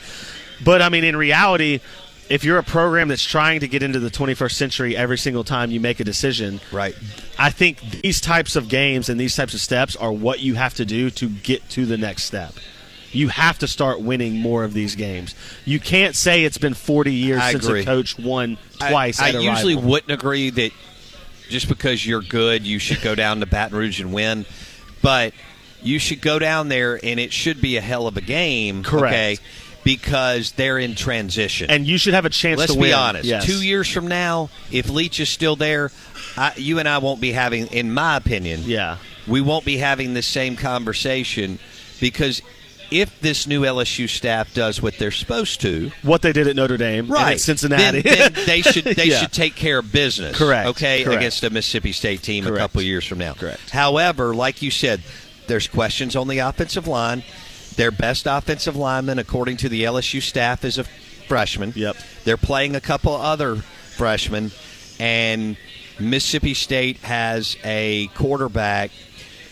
But, 0.65 0.81
I 0.81 0.89
mean, 0.89 1.05
in 1.05 1.15
reality, 1.15 1.79
if 2.29 2.43
you're 2.43 2.57
a 2.57 2.63
program 2.63 3.07
that's 3.09 3.23
trying 3.23 3.59
to 3.61 3.67
get 3.67 3.83
into 3.83 3.99
the 3.99 4.09
21st 4.09 4.51
century 4.53 4.95
every 4.97 5.17
single 5.17 5.43
time 5.43 5.71
you 5.71 5.79
make 5.79 5.99
a 5.99 6.03
decision, 6.03 6.59
Right. 6.71 6.95
I 7.37 7.49
think 7.49 7.79
these 8.01 8.21
types 8.21 8.55
of 8.55 8.69
games 8.69 9.09
and 9.09 9.19
these 9.19 9.35
types 9.35 9.53
of 9.53 9.59
steps 9.59 9.95
are 9.95 10.11
what 10.11 10.39
you 10.39 10.53
have 10.55 10.73
to 10.75 10.85
do 10.85 11.09
to 11.11 11.29
get 11.29 11.67
to 11.71 11.85
the 11.85 11.97
next 11.97 12.23
step. 12.23 12.53
You 13.11 13.27
have 13.27 13.59
to 13.59 13.67
start 13.67 14.01
winning 14.01 14.37
more 14.37 14.63
of 14.63 14.73
these 14.73 14.95
games. 14.95 15.35
You 15.65 15.79
can't 15.79 16.15
say 16.15 16.45
it's 16.45 16.57
been 16.57 16.73
40 16.73 17.13
years 17.13 17.41
I 17.41 17.51
since 17.51 17.65
agree. 17.67 17.81
a 17.81 17.85
coach 17.85 18.17
won 18.17 18.57
twice. 18.79 19.19
I, 19.19 19.25
I 19.25 19.29
at 19.29 19.35
a 19.35 19.43
usually 19.43 19.75
rival. 19.75 19.89
wouldn't 19.91 20.11
agree 20.11 20.49
that 20.49 20.71
just 21.49 21.67
because 21.69 22.03
you're 22.05 22.21
good, 22.21 22.65
you 22.65 22.79
should 22.79 23.01
go 23.01 23.13
down 23.13 23.39
to 23.41 23.45
Baton 23.45 23.77
Rouge 23.77 23.99
and 24.01 24.11
win. 24.13 24.45
But 25.03 25.33
you 25.83 25.99
should 25.99 26.21
go 26.21 26.39
down 26.39 26.69
there, 26.69 26.99
and 27.05 27.19
it 27.19 27.31
should 27.33 27.61
be 27.61 27.77
a 27.77 27.81
hell 27.81 28.07
of 28.07 28.17
a 28.17 28.21
game. 28.21 28.81
Correct. 28.83 29.13
Okay, 29.13 29.37
because 29.83 30.51
they're 30.53 30.77
in 30.77 30.95
transition. 30.95 31.69
and 31.69 31.85
you 31.85 31.97
should 31.97 32.13
have 32.13 32.25
a 32.25 32.29
chance 32.29 32.59
Let's 32.59 32.73
to 32.73 32.79
be 32.79 32.93
honest. 32.93 33.25
Yes. 33.25 33.45
Two 33.45 33.61
years 33.63 33.89
from 33.89 34.07
now, 34.07 34.49
if 34.71 34.89
Leach 34.89 35.19
is 35.19 35.29
still 35.29 35.55
there, 35.55 35.91
I, 36.37 36.53
you 36.55 36.79
and 36.79 36.87
I 36.87 36.97
won't 36.99 37.19
be 37.21 37.31
having, 37.31 37.67
in 37.67 37.93
my 37.93 38.15
opinion, 38.17 38.61
Yeah. 38.63 38.97
we 39.27 39.41
won't 39.41 39.65
be 39.65 39.77
having 39.77 40.13
the 40.13 40.21
same 40.21 40.55
conversation 40.55 41.59
because 41.99 42.41
if 42.91 43.19
this 43.21 43.47
new 43.47 43.61
LSU 43.63 44.07
staff 44.07 44.53
does 44.53 44.79
what 44.81 44.97
they're 44.99 45.09
supposed 45.11 45.61
to, 45.61 45.91
What 46.03 46.21
they 46.21 46.31
did 46.31 46.47
at 46.47 46.55
Notre 46.55 46.77
Dame, 46.77 47.05
and 47.05 47.09
right, 47.09 47.33
at 47.33 47.39
Cincinnati, 47.41 48.01
then, 48.01 48.33
then 48.33 48.45
they 48.45 48.61
should 48.61 48.83
they 48.83 49.05
Yeah. 49.05 49.19
should 49.21 49.31
take 49.31 49.55
care 49.55 49.79
of 49.79 49.91
business. 49.91 50.37
Correct, 50.37 50.69
Okay, 50.69 51.03
correct. 51.03 51.17
against 51.19 51.43
a 51.43 51.49
Mississippi 51.49 51.91
State 51.91 52.21
team 52.21 52.45
a 52.45 52.55
couple 52.55 52.81
years 52.83 53.03
from 53.05 53.17
now. 53.17 53.33
Correct. 53.33 53.69
However, 53.71 54.35
like 54.35 54.61
you 54.61 54.69
said, 54.71 55.01
there's 55.47 55.67
questions 55.67 56.15
on 56.15 56.27
the 56.27 56.39
offensive 56.39 56.87
line. 56.87 57.23
Their 57.75 57.91
best 57.91 58.27
offensive 58.27 58.75
lineman, 58.75 59.19
according 59.19 59.57
to 59.57 59.69
the 59.69 59.83
LSU 59.83 60.21
staff, 60.21 60.63
is 60.63 60.77
a 60.77 60.83
freshman. 61.27 61.73
Yep. 61.75 61.97
They're 62.23 62.37
playing 62.37 62.75
a 62.75 62.81
couple 62.81 63.13
other 63.15 63.55
freshmen, 63.55 64.51
and 64.99 65.57
Mississippi 65.99 66.53
State 66.53 66.97
has 66.97 67.57
a 67.63 68.07
quarterback 68.15 68.91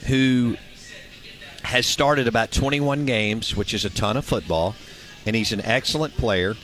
who 0.08 0.58
has 1.64 1.86
started 1.86 2.28
about 2.28 2.52
21 2.52 3.06
games, 3.06 3.56
which 3.56 3.74
is 3.74 3.86
a 3.86 3.90
ton 3.90 4.18
of 4.18 4.26
football, 4.26 4.76
and 5.26 5.36
he's 5.36 5.52
an 5.52 5.62
excellent 5.62 6.16
player, 6.18 6.56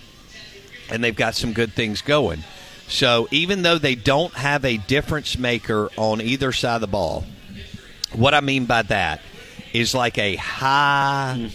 and 0.90 1.04
they've 1.04 1.16
got 1.16 1.36
some 1.36 1.54
good 1.54 1.74
things 1.74 2.02
going. 2.02 2.44
So 2.88 3.28
even 3.32 3.64
though 3.64 3.78
they 3.78 3.96
don't 3.96 4.34
have 4.34 4.64
a 4.64 4.78
difference 4.78 5.38
maker 5.38 5.90
on 5.98 6.22
either 6.22 6.52
side 6.52 6.76
of 6.76 6.82
the 6.82 6.88
ball, 6.88 7.26
what 8.14 8.34
I 8.34 8.42
mean 8.42 8.66
by 8.66 8.82
that 8.84 9.22
is 9.79 9.93
like 9.93 10.17
a 10.17 10.36
high, 10.36 11.50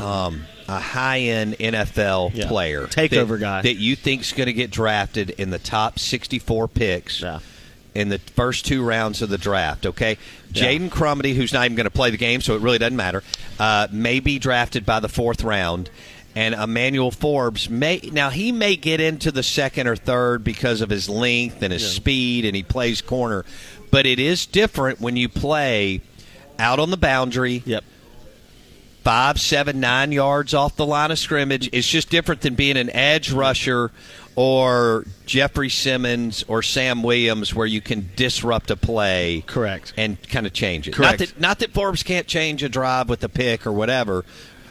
um, 0.00 0.44
a 0.68 0.78
high 0.80 1.20
end 1.20 1.56
NFL 1.58 2.32
Yeah. 2.34 2.48
player, 2.48 2.86
Takeover 2.86 3.38
that, 3.38 3.40
guy. 3.40 3.62
that 3.62 3.74
you 3.76 3.96
think's 3.96 4.32
going 4.32 4.46
to 4.46 4.52
get 4.52 4.70
drafted 4.70 5.30
in 5.30 5.50
the 5.50 5.58
top 5.58 5.98
64 5.98 6.68
picks 6.68 7.20
Yeah. 7.20 7.38
in 7.94 8.08
the 8.08 8.18
first 8.34 8.66
two 8.66 8.82
rounds 8.82 9.22
of 9.22 9.28
the 9.28 9.38
draft. 9.38 9.86
Okay, 9.86 10.18
Yeah. 10.52 10.64
Jaden 10.64 10.90
Crumedy, 10.90 11.34
who's 11.34 11.52
not 11.52 11.64
even 11.64 11.76
going 11.76 11.84
to 11.84 11.90
play 11.90 12.10
the 12.10 12.16
game, 12.16 12.40
so 12.40 12.54
it 12.54 12.60
really 12.60 12.78
doesn't 12.78 12.96
matter, 12.96 13.22
uh, 13.58 13.86
may 13.90 14.20
be 14.20 14.38
drafted 14.38 14.84
by 14.84 15.00
the 15.00 15.08
fourth 15.08 15.42
round. 15.42 15.88
And 16.34 16.54
Emmanuel 16.54 17.10
Forbes 17.10 17.70
may 17.70 17.98
now 18.12 18.28
he 18.28 18.52
may 18.52 18.76
get 18.76 19.00
into 19.00 19.32
the 19.32 19.42
second 19.42 19.86
or 19.86 19.96
third 19.96 20.44
because 20.44 20.82
of 20.82 20.90
his 20.90 21.08
length 21.08 21.62
and 21.62 21.72
his 21.72 21.90
speed, 21.90 22.44
and 22.44 22.54
he 22.54 22.62
plays 22.62 23.00
corner. 23.00 23.46
But 23.90 24.04
it 24.04 24.18
is 24.18 24.44
different 24.44 25.00
when 25.00 25.16
you 25.16 25.30
play 25.30 26.02
out 26.58 26.78
on 26.78 26.90
the 26.90 26.96
boundary, 26.96 27.62
Yep. 27.66 27.84
five, 29.02 29.40
seven, 29.40 29.78
nine 29.80 30.12
yards 30.12 30.54
off 30.54 30.76
the 30.76 30.86
line 30.86 31.10
of 31.10 31.18
scrimmage. 31.18 31.68
It's 31.72 31.88
just 31.88 32.10
different 32.10 32.40
than 32.40 32.54
being 32.54 32.76
an 32.76 32.90
edge 32.90 33.30
rusher 33.30 33.90
or 34.34 35.06
Jeffrey 35.24 35.70
Simmons 35.70 36.44
or 36.48 36.62
Sam 36.62 37.02
Williams, 37.02 37.54
where 37.54 37.66
you 37.66 37.80
can 37.80 38.10
disrupt 38.16 38.70
a 38.70 38.76
play, 38.76 39.42
correct, 39.46 39.94
and 39.96 40.18
kind 40.28 40.46
of 40.46 40.52
change 40.52 40.88
it. 40.88 40.92
Correct. 40.92 41.20
Not 41.20 41.28
that 41.28 41.40
not 41.40 41.58
that 41.60 41.72
Forbes 41.72 42.02
can't 42.02 42.26
change 42.26 42.62
a 42.62 42.68
drive 42.68 43.08
with 43.08 43.22
a 43.24 43.28
pick 43.28 43.66
or 43.66 43.72
whatever, 43.72 44.24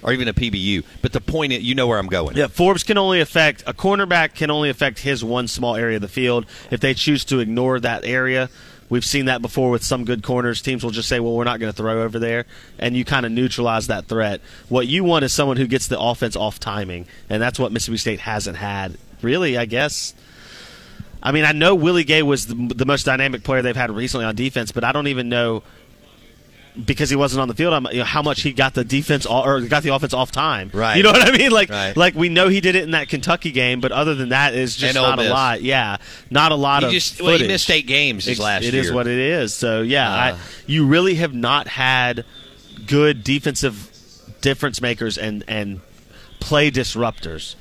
or 0.04 0.14
even 0.14 0.28
a 0.28 0.34
PBU. 0.34 0.84
But 1.02 1.14
the 1.14 1.22
point 1.22 1.52
is, 1.54 1.64
you 1.64 1.74
know 1.74 1.88
where 1.88 1.98
I'm 1.98 2.08
going. 2.08 2.38
Yeah, 2.38 2.46
Forbes 2.48 2.84
can 2.84 2.98
only 3.00 3.22
affect 3.22 3.64
a 3.66 3.74
cornerback 3.74 4.36
can 4.36 4.52
only 4.52 4.70
affect 4.70 5.00
his 5.00 5.24
one 5.24 5.48
small 5.48 5.76
area 5.76 5.96
of 5.96 6.02
the 6.04 6.08
field. 6.08 6.46
If 6.70 6.80
they 6.80 6.94
choose 6.94 7.26
to 7.26 7.40
ignore 7.40 7.80
that 7.80 8.06
area, 8.06 8.50
we've 8.96 9.06
seen 9.06 9.26
that 9.26 9.42
before 9.42 9.70
with 9.70 9.84
some 9.84 10.06
good 10.06 10.24
corners. 10.24 10.62
Teams 10.62 10.82
will 10.82 10.92
just 10.92 11.10
say, 11.10 11.20
"Well, 11.20 11.34
we're 11.34 11.44
not 11.44 11.60
going 11.60 11.72
to 11.72 11.76
throw 11.76 12.04
over 12.04 12.18
there," 12.18 12.46
and 12.80 12.96
you 12.96 13.04
kind 13.04 13.26
of 13.26 13.32
neutralize 13.34 13.88
that 13.88 14.06
threat. 14.06 14.40
What 14.70 14.88
you 14.88 15.04
want 15.04 15.26
is 15.26 15.34
someone 15.34 15.58
who 15.58 15.68
gets 15.68 15.88
the 15.88 16.00
offense 16.00 16.38
off 16.38 16.62
timing, 16.62 17.06
and 17.30 17.42
that's 17.42 17.60
what 17.60 17.74
Mississippi 17.74 17.98
State 17.98 18.20
hasn't 18.22 18.56
had. 18.56 18.98
Really, 19.22 19.58
I 19.58 19.66
guess. 19.66 20.14
I 21.22 21.34
mean, 21.34 21.44
I 21.44 21.52
know 21.52 21.76
Willie 21.76 22.06
Gay 22.06 22.24
was 22.24 22.48
the, 22.48 22.56
the 22.56 22.86
most 22.86 23.04
dynamic 23.04 23.44
player 23.44 23.62
they've 23.62 23.76
had 23.76 23.92
recently 23.92 24.26
on 24.26 24.36
defense, 24.36 24.72
but 24.72 24.86
I 24.86 24.94
don't 24.94 25.08
even 25.08 25.28
know 25.28 25.64
because 26.84 27.10
he 27.10 27.16
wasn't 27.16 27.42
on 27.42 27.48
the 27.48 27.54
field, 27.54 27.74
I'm, 27.74 27.86
you 27.92 28.00
know, 28.00 28.04
how 28.04 28.22
much 28.22 28.42
he 28.42 28.52
got 28.52 28.74
the 28.74 28.84
defense 28.84 29.26
off, 29.26 29.46
or 29.46 29.62
got 29.62 29.84
the 29.84 29.94
offense 29.94 30.14
off 30.14 30.32
time. 30.32 30.70
Right. 30.74 30.98
You 30.98 31.04
know 31.04 31.12
what 31.12 31.28
I 31.28 31.38
mean? 31.38 31.52
Like, 31.52 31.70
Right. 31.70 31.96
like 31.96 32.16
we 32.16 32.28
know 32.30 32.50
he 32.50 32.60
did 32.62 32.76
it 32.76 32.84
in 32.84 32.92
that 32.92 33.08
Kentucky 33.08 33.52
game, 33.52 33.80
but 33.80 33.92
other 33.92 34.16
than 34.16 34.30
that, 34.30 34.54
it's 34.56 34.76
just 34.76 34.96
not 34.96 35.20
a 35.20 35.30
lot. 35.30 35.62
Yeah, 35.62 35.98
not 36.30 36.52
a 36.52 36.56
lot 36.56 36.82
He 36.84 36.88
of. 36.88 36.92
just- 36.94 37.22
well, 37.22 37.38
he 37.38 37.48
missed 37.48 37.70
eight 37.72 37.88
games 37.88 38.26
his 38.26 38.40
last 38.40 38.64
It 38.66 38.74
is 38.74 38.88
year. 38.88 38.94
what 38.96 39.08
it 39.08 39.18
is. 39.20 39.54
So 39.54 39.82
yeah, 39.82 40.10
Uh. 40.10 40.16
I, 40.18 40.38
you 40.68 40.86
really 40.86 41.16
have 41.16 41.34
not 41.34 41.68
had 41.68 42.26
good 42.86 43.24
defensive 43.24 43.90
difference 44.42 44.82
makers 44.82 45.18
and 45.18 45.44
and 45.48 45.80
play 46.40 46.70
disruptors. 46.70 47.56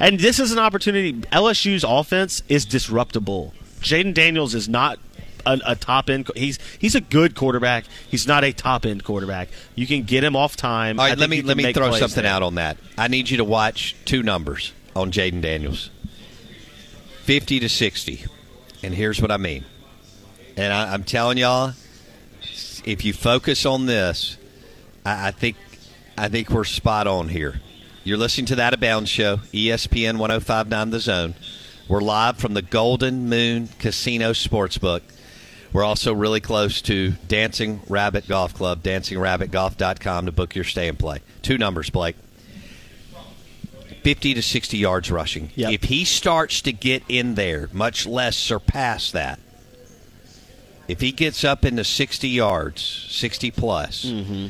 And 0.00 0.18
this 0.18 0.38
is 0.40 0.50
an 0.52 0.58
opportunity. 0.58 1.12
LSU's 1.32 1.84
offense 1.86 2.42
is 2.48 2.64
disruptable. 2.66 3.52
Jayden 3.80 4.14
Daniels 4.14 4.54
is 4.54 4.68
not 4.68 4.98
a, 5.46 5.60
a 5.66 5.76
top 5.76 6.10
end. 6.10 6.30
He's 6.36 6.58
he's 6.78 6.94
a 6.94 7.00
good 7.00 7.34
quarterback. 7.34 7.84
He's 8.08 8.26
not 8.26 8.44
a 8.44 8.52
top 8.52 8.86
end 8.86 9.04
quarterback. 9.04 9.48
You 9.74 9.86
can 9.86 10.02
get 10.02 10.24
him 10.24 10.36
off 10.36 10.56
time. 10.56 10.98
All 10.98 11.06
right, 11.06 11.18
let 11.18 11.30
me 11.30 11.42
let 11.42 11.56
me 11.56 11.72
throw 11.72 11.92
something 11.92 12.22
there. 12.22 12.32
out 12.32 12.42
on 12.42 12.56
that. 12.56 12.76
I 12.98 13.08
need 13.08 13.30
you 13.30 13.38
to 13.38 13.44
watch 13.44 13.96
two 14.04 14.22
numbers 14.22 14.72
on 14.94 15.10
Jayden 15.10 15.40
Daniels, 15.40 15.90
fifty 17.22 17.60
to 17.60 17.68
sixty, 17.68 18.24
and 18.82 18.94
here's 18.94 19.20
what 19.20 19.30
I 19.30 19.36
mean. 19.36 19.64
And 20.56 20.72
I, 20.72 20.92
I'm 20.92 21.04
telling 21.04 21.38
y'all, 21.38 21.72
if 22.84 23.04
you 23.04 23.12
focus 23.12 23.66
on 23.66 23.86
this, 23.86 24.36
I, 25.04 25.28
I 25.28 25.30
think 25.30 25.56
I 26.16 26.28
think 26.28 26.50
we're 26.50 26.64
spot 26.64 27.06
on 27.06 27.28
here. 27.28 27.60
You're 28.04 28.18
listening 28.18 28.46
to 28.46 28.56
that 28.56 28.78
Bounds 28.80 29.08
show, 29.08 29.38
ESPN 29.52 30.18
1059 30.18 30.90
The 30.90 31.00
Zone. 31.00 31.34
We're 31.88 32.02
live 32.02 32.36
from 32.36 32.54
the 32.54 32.62
Golden 32.62 33.28
Moon 33.28 33.68
Casino 33.78 34.32
Sportsbook. 34.32 35.00
We're 35.74 35.82
also 35.82 36.14
really 36.14 36.38
close 36.38 36.80
to 36.82 37.10
Dancing 37.26 37.80
Rabbit 37.88 38.28
Golf 38.28 38.54
Club, 38.54 38.84
dancingrabbitgolf.com 38.84 40.26
to 40.26 40.30
book 40.30 40.54
your 40.54 40.62
stay 40.62 40.86
and 40.86 40.96
play. 40.96 41.20
Two 41.42 41.58
numbers, 41.58 41.90
Blake. 41.90 42.14
50 44.04 44.34
to 44.34 44.42
60 44.42 44.78
yards 44.78 45.10
rushing. 45.10 45.50
Yep. 45.56 45.72
If 45.72 45.82
he 45.82 46.04
starts 46.04 46.60
to 46.62 46.72
get 46.72 47.02
in 47.08 47.34
there, 47.34 47.68
much 47.72 48.06
less 48.06 48.36
surpass 48.36 49.10
that, 49.10 49.40
if 50.86 51.00
he 51.00 51.10
gets 51.10 51.42
up 51.42 51.64
into 51.64 51.82
60 51.82 52.28
yards, 52.28 52.80
60 53.10 53.50
plus, 53.50 54.04
mm-hmm. 54.04 54.46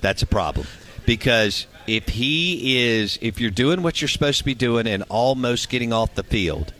that's 0.00 0.22
a 0.22 0.26
problem. 0.26 0.68
Because 1.04 1.66
if 1.88 2.10
he 2.10 2.78
is, 2.78 3.18
if 3.20 3.40
you're 3.40 3.50
doing 3.50 3.82
what 3.82 4.00
you're 4.00 4.08
supposed 4.08 4.38
to 4.38 4.44
be 4.44 4.54
doing 4.54 4.86
and 4.86 5.02
almost 5.08 5.68
getting 5.68 5.92
off 5.92 6.14
the 6.14 6.22
field, 6.22 6.72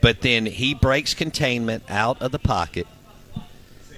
but 0.00 0.22
then 0.22 0.46
he 0.46 0.74
breaks 0.74 1.14
containment 1.14 1.84
out 1.88 2.20
of 2.20 2.32
the 2.32 2.38
pocket, 2.40 2.88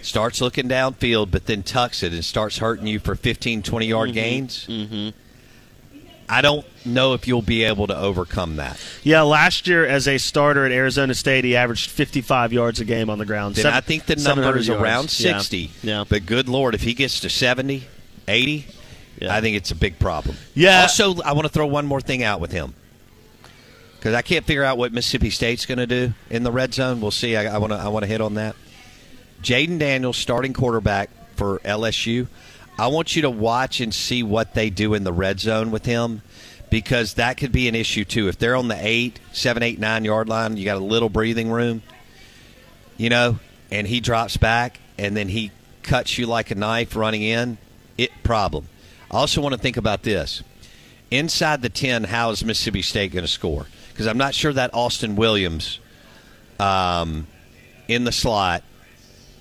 starts 0.03 0.41
looking 0.41 0.69
downfield, 0.69 1.31
but 1.31 1.47
then 1.47 1.63
tucks 1.63 2.03
it 2.03 2.13
and 2.13 2.25
starts 2.25 2.59
hurting 2.59 2.87
you 2.87 2.99
for 2.99 3.15
15, 3.15 3.63
20 3.63 3.87
yard 3.87 4.13
gains, 4.13 4.67
Mm-hmm. 4.67 5.11
I 6.31 6.43
don't 6.43 6.67
know 6.85 7.15
if 7.15 7.27
you'll 7.27 7.41
be 7.41 7.65
able 7.65 7.87
to 7.87 7.97
overcome 7.97 8.57
that. 8.57 8.79
Yeah, 9.03 9.23
last 9.23 9.67
year 9.67 9.87
as 9.87 10.07
a 10.07 10.19
starter 10.19 10.67
at 10.67 10.73
Arizona 10.73 11.15
State, 11.15 11.45
he 11.47 11.57
averaged 11.57 11.89
55 11.89 12.53
yards 12.53 12.81
a 12.81 12.85
game 12.85 13.09
on 13.09 13.17
the 13.19 13.25
ground. 13.25 13.55
Then 13.55 13.63
Seven- 13.63 13.77
I 13.79 13.81
think 13.81 14.05
the 14.05 14.17
number 14.17 14.59
is 14.59 14.69
yards. 14.69 14.83
around 14.83 15.09
60. 15.11 15.71
Yeah. 15.83 16.05
But 16.07 16.27
good 16.27 16.47
Lord, 16.47 16.75
if 16.75 16.83
he 16.83 16.93
gets 16.93 17.21
to 17.21 17.31
70, 17.31 17.85
80, 18.29 18.67
I 19.27 19.41
think 19.41 19.57
it's 19.57 19.71
a 19.71 19.75
big 19.75 19.99
problem. 19.99 20.37
Yeah. 20.55 20.83
Also, 20.83 21.19
I 21.23 21.33
want 21.33 21.47
to 21.47 21.49
throw 21.53 21.67
one 21.67 21.87
more 21.87 22.03
thing 22.03 22.23
out 22.23 22.41
with 22.41 22.53
him 22.53 22.75
because 23.99 24.13
I 24.13 24.21
can't 24.21 24.45
figure 24.45 24.65
out 24.65 24.77
what 24.77 24.93
Mississippi 24.93 25.31
State's 25.31 25.65
going 25.65 25.79
to 25.79 25.87
do 25.87 26.13
in 26.29 26.43
the 26.43 26.53
red 26.53 26.75
zone. 26.75 27.01
We'll 27.01 27.11
see. 27.11 27.37
I 27.37 27.57
want 27.57 27.73
to 27.73 27.79
I 27.79 27.89
want 27.89 28.03
to 28.03 28.07
hit 28.07 28.21
on 28.21 28.35
that. 28.35 28.55
Jayden 29.43 29.79
Daniels, 29.79 30.17
starting 30.17 30.53
quarterback 30.53 31.11
for 31.37 31.59
LSU. 31.61 32.27
I 32.79 32.89
want 32.89 33.17
you 33.17 33.23
to 33.23 33.31
watch 33.31 33.81
and 33.81 33.93
see 33.93 34.23
what 34.23 34.55
they 34.55 34.71
do 34.71 34.95
in 34.95 35.05
the 35.05 35.13
red 35.13 35.41
zone 35.41 35.71
with 35.71 35.85
him 35.85 36.23
because 36.71 37.15
that 37.15 37.37
could 37.37 37.53
be 37.53 37.69
an 37.69 37.75
issue 37.75 38.05
too. 38.05 38.29
If 38.29 38.39
they're 38.39 38.57
on 38.57 38.69
the 38.69 38.79
eight, 38.79 39.21
seven, 39.33 39.63
eight, 39.63 39.79
nine 39.79 40.05
yard 40.05 40.29
line, 40.29 40.57
you 40.57 40.65
got 40.65 40.77
a 40.77 40.85
little 40.85 41.09
breathing 41.09 41.51
room, 41.51 41.83
you 42.97 43.09
know, 43.09 43.39
and 43.71 43.87
he 43.87 44.01
drops 44.01 44.37
back 44.37 44.79
and 44.99 45.17
then 45.17 45.29
he 45.29 45.51
cuts 45.83 46.19
you 46.19 46.27
like 46.27 46.51
a 46.51 46.55
knife 46.55 46.95
running 46.95 47.23
in. 47.23 47.59
It 47.97 48.11
problem. 48.23 48.69
I 49.11 49.17
also 49.17 49.41
want 49.41 49.55
to 49.55 49.61
think 49.61 49.77
about 49.77 50.03
this. 50.03 50.43
Inside 51.11 51.63
the 51.63 51.71
10, 51.71 52.05
how 52.05 52.31
is 52.31 52.45
Mississippi 52.45 52.83
State 52.83 53.13
going 53.13 53.25
to 53.25 53.31
score? 53.31 53.67
Because 53.91 54.07
I'm 54.07 54.19
not 54.19 54.35
sure 54.35 54.53
that 54.53 54.75
Austin 54.75 55.17
Williams 55.17 55.81
um, 56.61 57.27
in 57.89 58.05
the 58.05 58.13
slot 58.13 58.63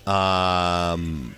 um, 0.08 1.36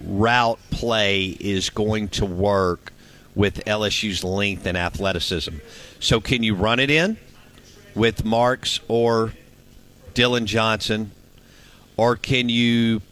route 0.00 0.58
play 0.70 1.26
is 1.26 1.70
going 1.70 2.08
to 2.08 2.24
work 2.24 2.92
with 3.34 3.64
LSU's 3.66 4.24
length 4.24 4.66
and 4.66 4.78
athleticism. 4.78 5.56
So, 6.00 6.20
can 6.20 6.42
you 6.42 6.54
run 6.54 6.80
it 6.80 6.90
in 6.90 7.16
with 7.94 8.24
Marks 8.24 8.80
or 8.88 9.32
Dillon 10.14 10.46
Johnson, 10.46 11.10
or 11.96 12.16
can 12.16 12.48
you 12.48 13.02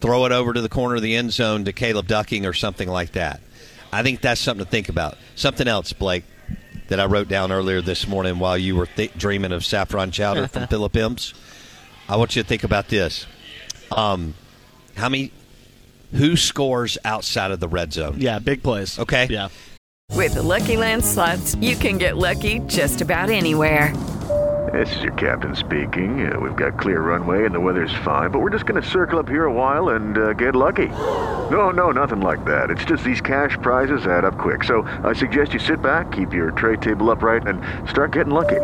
throw 0.00 0.24
it 0.26 0.32
over 0.32 0.52
to 0.52 0.60
the 0.60 0.68
corner 0.68 0.96
of 0.96 1.02
the 1.02 1.14
end 1.14 1.32
zone 1.32 1.64
to 1.64 1.72
Caleb 1.72 2.08
Ducking 2.08 2.46
or 2.46 2.52
something 2.52 2.88
like 2.88 3.12
that? 3.12 3.40
I 3.92 4.02
think 4.02 4.20
that's 4.20 4.40
something 4.40 4.64
to 4.64 4.70
think 4.70 4.88
about. 4.88 5.18
Something 5.36 5.68
else, 5.68 5.92
Blake, 5.92 6.24
that 6.88 6.98
I 6.98 7.04
wrote 7.04 7.28
down 7.28 7.52
earlier 7.52 7.80
this 7.80 8.08
morning 8.08 8.38
while 8.38 8.56
you 8.56 8.74
were 8.74 8.86
th- 8.86 9.12
dreaming 9.16 9.52
of 9.52 9.64
saffron 9.64 10.10
chowder 10.10 10.48
from 10.48 10.66
Philip 10.68 10.96
M's. 10.96 11.34
I 12.08 12.16
want 12.16 12.34
you 12.34 12.42
to 12.42 12.48
think 12.48 12.64
about 12.64 12.88
this. 12.88 13.26
Um, 13.96 14.34
how 14.96 15.08
many? 15.08 15.30
Who 16.14 16.36
scores 16.36 16.98
outside 17.04 17.52
of 17.52 17.60
the 17.60 17.68
red 17.68 17.92
zone? 17.92 18.16
Yeah, 18.18 18.38
big 18.38 18.62
plays. 18.62 18.98
Okay. 18.98 19.28
Yeah. 19.30 19.48
With 20.14 20.34
the 20.34 20.42
Lucky 20.42 20.76
Land 20.76 21.04
slots, 21.04 21.54
you 21.54 21.74
can 21.74 21.96
get 21.96 22.18
lucky 22.18 22.58
just 22.66 23.00
about 23.00 23.30
anywhere. 23.30 23.94
This 24.72 24.94
is 24.96 25.02
your 25.02 25.12
captain 25.14 25.56
speaking. 25.56 26.32
Uh, 26.32 26.38
we've 26.38 26.54
got 26.54 26.78
clear 26.78 27.00
runway 27.00 27.44
and 27.44 27.54
the 27.54 27.60
weather's 27.60 27.92
fine, 28.04 28.30
but 28.30 28.40
we're 28.40 28.50
just 28.50 28.64
going 28.64 28.80
to 28.80 28.88
circle 28.88 29.18
up 29.18 29.28
here 29.28 29.46
a 29.46 29.52
while 29.52 29.90
and 29.90 30.16
uh, 30.16 30.32
get 30.34 30.54
lucky. 30.54 30.88
No, 31.50 31.70
no, 31.70 31.90
nothing 31.90 32.20
like 32.20 32.44
that. 32.44 32.70
It's 32.70 32.84
just 32.84 33.02
these 33.04 33.20
cash 33.20 33.56
prizes 33.62 34.06
add 34.06 34.24
up 34.24 34.38
quick. 34.38 34.64
So 34.64 34.82
I 35.02 35.12
suggest 35.12 35.52
you 35.52 35.58
sit 35.58 35.82
back, 35.82 36.12
keep 36.12 36.32
your 36.32 36.52
tray 36.52 36.76
table 36.76 37.10
upright, 37.10 37.46
and 37.46 37.60
start 37.88 38.12
getting 38.12 38.32
lucky. 38.32 38.60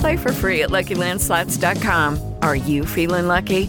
Play 0.00 0.16
for 0.16 0.32
free 0.32 0.62
at 0.62 0.70
LuckyLandSlots.com. 0.70 2.34
Are 2.42 2.56
you 2.56 2.86
feeling 2.86 3.26
lucky? 3.26 3.68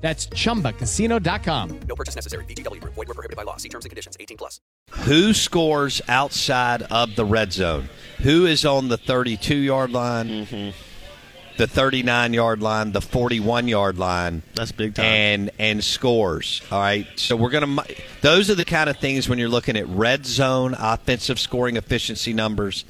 That's 0.00 0.28
chumbacasino.com. 0.28 1.80
No 1.88 1.94
purchase 1.94 2.14
necessary. 2.14 2.44
VGW 2.44 2.80
Group. 2.80 2.94
Void 2.94 3.08
were 3.08 3.14
prohibited 3.14 3.36
by 3.36 3.42
law. 3.42 3.56
See 3.56 3.68
terms 3.68 3.84
and 3.84 3.90
conditions. 3.90 4.16
18 4.18 4.36
plus. 4.36 4.60
Who 5.04 5.34
scores 5.34 6.00
outside 6.08 6.82
of 6.82 7.16
the 7.16 7.24
red 7.24 7.52
zone? 7.52 7.88
Who 8.22 8.46
is 8.46 8.64
on 8.64 8.88
the 8.88 8.96
32 8.96 9.56
yard 9.56 9.90
mm-hmm. 9.90 10.54
line, 10.54 10.74
the 11.56 11.66
39 11.66 12.32
yard 12.32 12.62
line, 12.62 12.92
the 12.92 13.00
41 13.00 13.68
yard 13.68 13.98
line? 13.98 14.42
That's 14.54 14.72
big 14.72 14.94
time. 14.94 15.04
And 15.04 15.50
and 15.58 15.84
scores. 15.84 16.62
All 16.70 16.80
right. 16.80 17.06
So 17.16 17.36
we're 17.36 17.50
gonna. 17.50 17.84
Those 18.20 18.50
are 18.50 18.54
the 18.54 18.64
kind 18.64 18.88
of 18.88 18.98
things 18.98 19.28
when 19.28 19.38
you're 19.38 19.48
looking 19.48 19.76
at 19.76 19.86
red 19.88 20.24
zone 20.24 20.74
offensive 20.78 21.38
scoring 21.38 21.76
efficiency 21.76 22.32
numbers, 22.32 22.84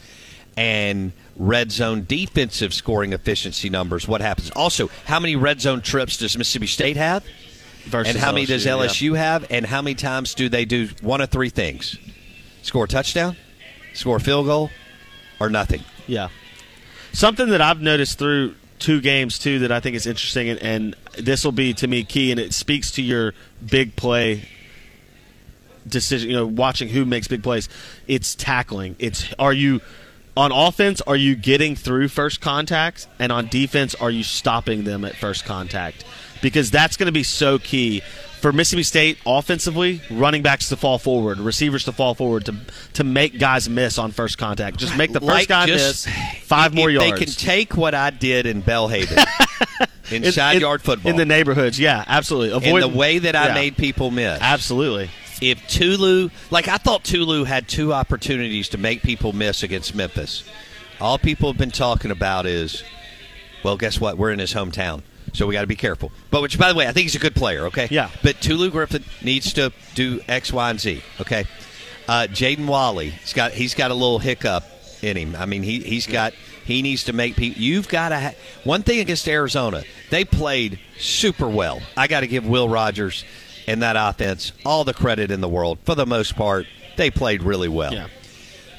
and 0.58 1.12
red 1.36 1.70
zone 1.70 2.04
defensive 2.08 2.74
scoring 2.74 3.12
efficiency 3.12 3.70
numbers. 3.70 4.08
What 4.08 4.20
happens? 4.20 4.50
Also, 4.50 4.90
how 5.04 5.20
many 5.20 5.36
red 5.36 5.60
zone 5.60 5.82
trips 5.82 6.16
does 6.16 6.36
Mississippi 6.36 6.66
State 6.66 6.96
have? 6.96 7.24
Versus 7.84 8.16
and 8.16 8.22
how 8.22 8.32
many 8.32 8.44
does 8.44 8.66
LSU, 8.66 9.12
yeah. 9.12 9.18
Have? 9.18 9.46
And 9.52 9.64
how 9.64 9.80
many 9.80 9.94
times 9.94 10.34
do 10.34 10.48
they 10.48 10.64
do 10.64 10.88
one 11.00 11.20
of 11.20 11.30
three 11.30 11.48
things? 11.48 11.96
Score 12.62 12.84
a 12.84 12.88
touchdown, 12.88 13.36
score 13.94 14.16
a 14.16 14.20
field 14.20 14.46
goal, 14.46 14.70
or 15.38 15.48
nothing. 15.48 15.84
Yeah. 16.08 16.28
Something 17.12 17.50
that 17.50 17.60
I've 17.60 17.80
noticed 17.80 18.18
through 18.18 18.56
two 18.80 19.00
games 19.00 19.38
too 19.38 19.60
that 19.60 19.70
I 19.70 19.78
think 19.78 19.94
is 19.94 20.08
interesting, 20.08 20.48
and, 20.48 20.60
and 20.60 20.96
this 21.16 21.44
will 21.44 21.52
be 21.52 21.72
to 21.74 21.86
me 21.86 22.02
key, 22.02 22.32
and 22.32 22.40
it 22.40 22.52
speaks 22.52 22.90
to 22.92 23.02
your 23.02 23.32
big 23.64 23.94
play 23.94 24.48
decision. 25.86 26.30
You 26.30 26.36
know, 26.36 26.46
watching 26.46 26.88
who 26.88 27.04
makes 27.04 27.28
big 27.28 27.44
plays. 27.44 27.68
It's 28.08 28.34
tackling. 28.34 28.96
It's 28.98 29.32
are 29.38 29.52
you 29.52 29.80
on 30.38 30.52
offense? 30.52 31.00
Are 31.00 31.16
you 31.16 31.34
getting 31.34 31.74
through 31.74 32.08
first 32.08 32.40
contact, 32.40 33.08
and 33.18 33.32
on 33.32 33.48
defense, 33.48 33.94
are 33.96 34.10
you 34.10 34.22
stopping 34.22 34.84
them 34.84 35.04
at 35.04 35.16
first 35.16 35.44
contact? 35.44 36.04
Because 36.40 36.70
that's 36.70 36.96
going 36.96 37.06
to 37.06 37.12
be 37.12 37.24
so 37.24 37.58
key. 37.58 38.00
For 38.40 38.52
Mississippi 38.52 38.84
State, 38.84 39.18
offensively, 39.26 40.00
running 40.08 40.42
backs 40.42 40.68
to 40.68 40.76
fall 40.76 40.98
forward, 40.98 41.40
receivers 41.40 41.86
to 41.86 41.92
fall 41.92 42.14
forward 42.14 42.46
to 42.46 42.54
to 42.94 43.02
make 43.02 43.40
guys 43.40 43.68
miss 43.68 43.98
on 43.98 44.12
first 44.12 44.38
contact. 44.38 44.76
Just 44.76 44.96
make 44.96 45.12
the 45.12 45.18
first 45.18 45.28
Like 45.28 45.48
guy 45.48 45.66
just- 45.66 46.06
miss 46.06 46.16
five 46.44 46.72
more 46.72 46.88
yards. 46.88 47.18
They 47.18 47.24
can 47.24 47.34
take 47.34 47.76
what 47.76 47.96
I 47.96 48.10
did 48.10 48.46
in 48.46 48.62
Belhaven, 48.62 49.26
inside 50.12 50.54
in, 50.54 50.60
yard 50.60 50.82
football, 50.82 51.10
in 51.10 51.16
the 51.16 51.26
neighborhoods. 51.26 51.80
Yeah, 51.80 52.04
absolutely. 52.06 52.56
Avoid 52.56 52.84
and 52.84 52.94
the 52.94 52.96
way 52.96 53.18
that 53.18 53.34
I 53.34 53.48
yeah. 53.48 53.54
made 53.54 53.76
people 53.76 54.12
miss. 54.12 54.38
Absolutely. 54.40 55.10
If 55.40 55.66
Tulu, 55.68 56.30
like 56.50 56.68
I 56.68 56.78
thought 56.78 57.04
Tulu 57.04 57.44
had 57.44 57.68
two 57.68 57.92
opportunities 57.92 58.70
to 58.70 58.78
make 58.78 59.02
people 59.02 59.32
miss 59.32 59.62
against 59.62 59.94
Memphis. 59.94 60.44
All 61.00 61.18
people 61.18 61.50
have 61.50 61.58
been 61.58 61.70
talking 61.70 62.10
about 62.10 62.44
is, 62.46 62.82
well, 63.62 63.76
guess 63.76 64.00
what? 64.00 64.18
We're 64.18 64.32
in 64.32 64.40
his 64.40 64.52
hometown. 64.52 65.02
So 65.32 65.46
we 65.46 65.52
got 65.52 65.60
to 65.60 65.66
be 65.66 65.76
careful. 65.76 66.10
But 66.30 66.42
which, 66.42 66.58
by 66.58 66.72
the 66.72 66.74
way, 66.78 66.88
I 66.88 66.92
think 66.92 67.04
he's 67.04 67.14
a 67.14 67.20
good 67.20 67.34
player. 67.34 67.66
Okay. 67.66 67.86
Yeah. 67.90 68.10
But 68.22 68.40
Tulu 68.40 68.70
Griffin 68.70 69.04
needs 69.22 69.52
to 69.54 69.72
do 69.94 70.20
X, 70.26 70.52
Y, 70.52 70.70
and 70.70 70.80
Z. 70.80 71.02
Okay. 71.20 71.44
Uh, 72.08 72.26
Jaden 72.30 72.66
Walley, 72.66 73.10
he's 73.10 73.34
got 73.34 73.52
he's 73.52 73.74
got 73.74 73.90
a 73.90 73.94
little 73.94 74.18
hiccup 74.18 74.64
in 75.02 75.16
him. 75.16 75.36
I 75.36 75.44
mean, 75.44 75.62
he 75.62 75.80
he's 75.80 76.06
got 76.06 76.32
he 76.64 76.80
needs 76.82 77.04
to 77.04 77.12
make 77.12 77.36
people. 77.36 77.60
You've 77.60 77.88
got 77.88 78.08
to. 78.08 78.18
Ha- 78.18 78.34
one 78.64 78.82
thing 78.82 79.00
against 79.00 79.28
Arizona, 79.28 79.84
they 80.10 80.24
played 80.24 80.80
super 80.98 81.48
well. 81.48 81.80
I 81.96 82.06
got 82.06 82.20
to 82.20 82.26
give 82.26 82.46
Will 82.46 82.68
Rogers 82.68 83.24
and 83.68 83.82
that 83.82 83.96
offense 83.96 84.52
all 84.64 84.82
the 84.84 84.94
credit 84.94 85.30
in 85.30 85.40
the 85.40 85.48
world. 85.48 85.78
For 85.84 85.94
the 85.94 86.06
most 86.06 86.34
part, 86.36 86.66
they 86.96 87.10
played 87.10 87.42
really 87.42 87.68
well. 87.68 87.92
Yeah. 87.92 88.08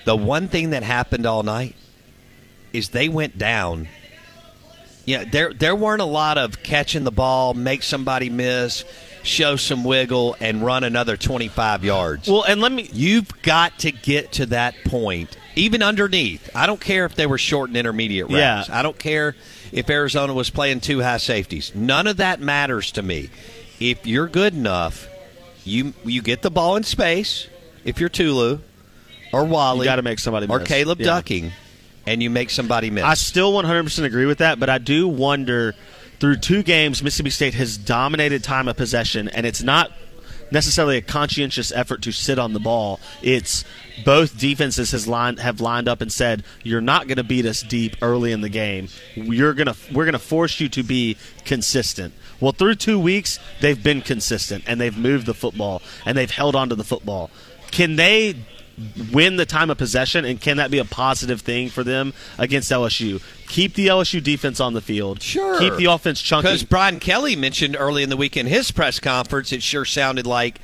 The 0.05 0.15
one 0.15 0.47
thing 0.47 0.71
that 0.71 0.81
happened 0.81 1.25
all 1.25 1.43
night 1.43 1.75
is 2.73 2.89
they 2.89 3.07
went 3.07 3.37
down. 3.37 3.87
Yeah, 5.05 5.25
there 5.25 5.53
there 5.53 5.75
weren't 5.75 6.01
a 6.01 6.05
lot 6.05 6.37
of 6.37 6.63
catching 6.63 7.03
the 7.03 7.11
ball, 7.11 7.53
make 7.53 7.83
somebody 7.83 8.29
miss, 8.29 8.83
show 9.23 9.55
some 9.55 9.83
wiggle, 9.83 10.35
and 10.39 10.63
run 10.63 10.83
another 10.83 11.17
twenty 11.17 11.47
five 11.47 11.83
yards. 11.83 12.27
Well, 12.27 12.43
and 12.43 12.59
let 12.59 12.71
me. 12.71 12.89
You've 12.91 13.41
got 13.41 13.79
to 13.79 13.91
get 13.91 14.33
to 14.33 14.47
that 14.47 14.75
point, 14.85 15.37
even 15.55 15.83
underneath. 15.83 16.49
I 16.55 16.65
don't 16.65 16.81
care 16.81 17.05
if 17.05 17.15
they 17.15 17.27
were 17.27 17.37
short 17.37 17.69
and 17.69 17.77
intermediate 17.77 18.27
routes. 18.27 18.69
Yeah. 18.69 18.79
I 18.79 18.81
don't 18.81 18.97
care 18.97 19.35
if 19.71 19.89
Arizona 19.89 20.33
was 20.33 20.49
playing 20.49 20.81
two 20.81 21.01
high 21.01 21.17
safeties. 21.17 21.73
None 21.75 22.07
of 22.07 22.17
that 22.17 22.39
matters 22.39 22.91
to 22.93 23.01
me. 23.01 23.29
If 23.79 24.05
you're 24.05 24.27
good 24.27 24.53
enough, 24.53 25.07
you 25.63 25.93
you 26.03 26.21
get 26.21 26.41
the 26.41 26.51
ball 26.51 26.75
in 26.75 26.83
space. 26.83 27.47
If 27.85 27.99
you're 27.99 28.09
Tulu 28.09 28.59
or 29.31 29.45
Walley, 29.45 29.79
You 29.79 29.85
gotta 29.85 30.01
make 30.01 30.19
somebody 30.19 30.47
or 30.47 30.59
miss. 30.59 30.67
Caleb 30.67 30.99
Yeah. 30.99 31.05
Ducking, 31.05 31.51
and 32.05 32.21
you 32.21 32.29
make 32.29 32.49
somebody 32.49 32.89
miss. 32.89 33.03
I 33.03 33.13
still 33.13 33.53
100% 33.53 34.03
agree 34.05 34.25
with 34.25 34.39
that, 34.39 34.59
but 34.59 34.69
I 34.69 34.77
do 34.79 35.07
wonder 35.07 35.75
through 36.19 36.37
two 36.37 36.63
games, 36.63 37.01
Mississippi 37.01 37.29
State 37.29 37.53
has 37.53 37.77
dominated 37.77 38.43
time 38.43 38.67
of 38.67 38.75
possession, 38.75 39.29
and 39.29 39.45
it's 39.45 39.63
not 39.63 39.91
necessarily 40.51 40.97
a 40.97 41.01
conscientious 41.01 41.71
effort 41.71 42.01
to 42.01 42.11
sit 42.11 42.37
on 42.39 42.51
the 42.53 42.59
ball. 42.59 42.99
It's 43.21 43.63
both 44.03 44.37
defenses 44.37 44.91
has 44.91 45.07
lined, 45.07 45.39
have 45.39 45.61
lined 45.61 45.87
up 45.87 46.01
and 46.01 46.11
said, 46.11 46.43
"You're 46.63 46.81
not 46.81 47.07
going 47.07 47.17
to 47.17 47.23
beat 47.23 47.45
us 47.45 47.61
deep 47.61 47.95
early 48.01 48.31
in 48.33 48.41
the 48.41 48.49
game. 48.49 48.89
You're 49.15 49.53
gonna 49.53 49.75
we're 49.93 50.05
going 50.05 50.13
to 50.13 50.19
force 50.19 50.59
you 50.59 50.67
to 50.69 50.83
be 50.83 51.15
consistent." 51.45 52.13
Well, 52.39 52.51
through 52.51 52.75
two 52.75 52.99
weeks, 52.99 53.39
they've 53.61 53.81
been 53.81 54.01
consistent 54.01 54.63
and 54.67 54.79
they've 54.79 54.97
moved 54.97 55.25
the 55.25 55.33
football 55.33 55.81
and 56.05 56.17
they've 56.17 56.31
held 56.31 56.55
on 56.55 56.69
to 56.69 56.75
the 56.75 56.83
football. 56.83 57.29
Can 57.71 57.95
they 57.95 58.35
win 59.11 59.35
the 59.35 59.45
time 59.45 59.69
of 59.69 59.77
possession, 59.77 60.25
and 60.25 60.39
can 60.39 60.57
that 60.57 60.71
be 60.71 60.79
a 60.79 60.85
positive 60.85 61.41
thing 61.41 61.69
for 61.69 61.83
them 61.83 62.13
against 62.37 62.71
LSU? 62.71 63.21
Keep 63.47 63.73
the 63.73 63.87
LSU 63.87 64.23
defense 64.23 64.59
on 64.59 64.73
the 64.73 64.81
field. 64.81 65.21
Sure. 65.21 65.59
Keep 65.59 65.75
the 65.75 65.85
offense 65.85 66.21
chunky. 66.21 66.47
Because 66.47 66.63
Brian 66.63 66.99
Kelly 66.99 67.35
mentioned 67.35 67.75
early 67.77 68.03
in 68.03 68.09
the 68.09 68.17
week 68.17 68.37
in 68.37 68.45
his 68.45 68.71
press 68.71 68.99
conference, 68.99 69.51
it 69.51 69.61
sure 69.61 69.85
sounded 69.85 70.25
like 70.25 70.59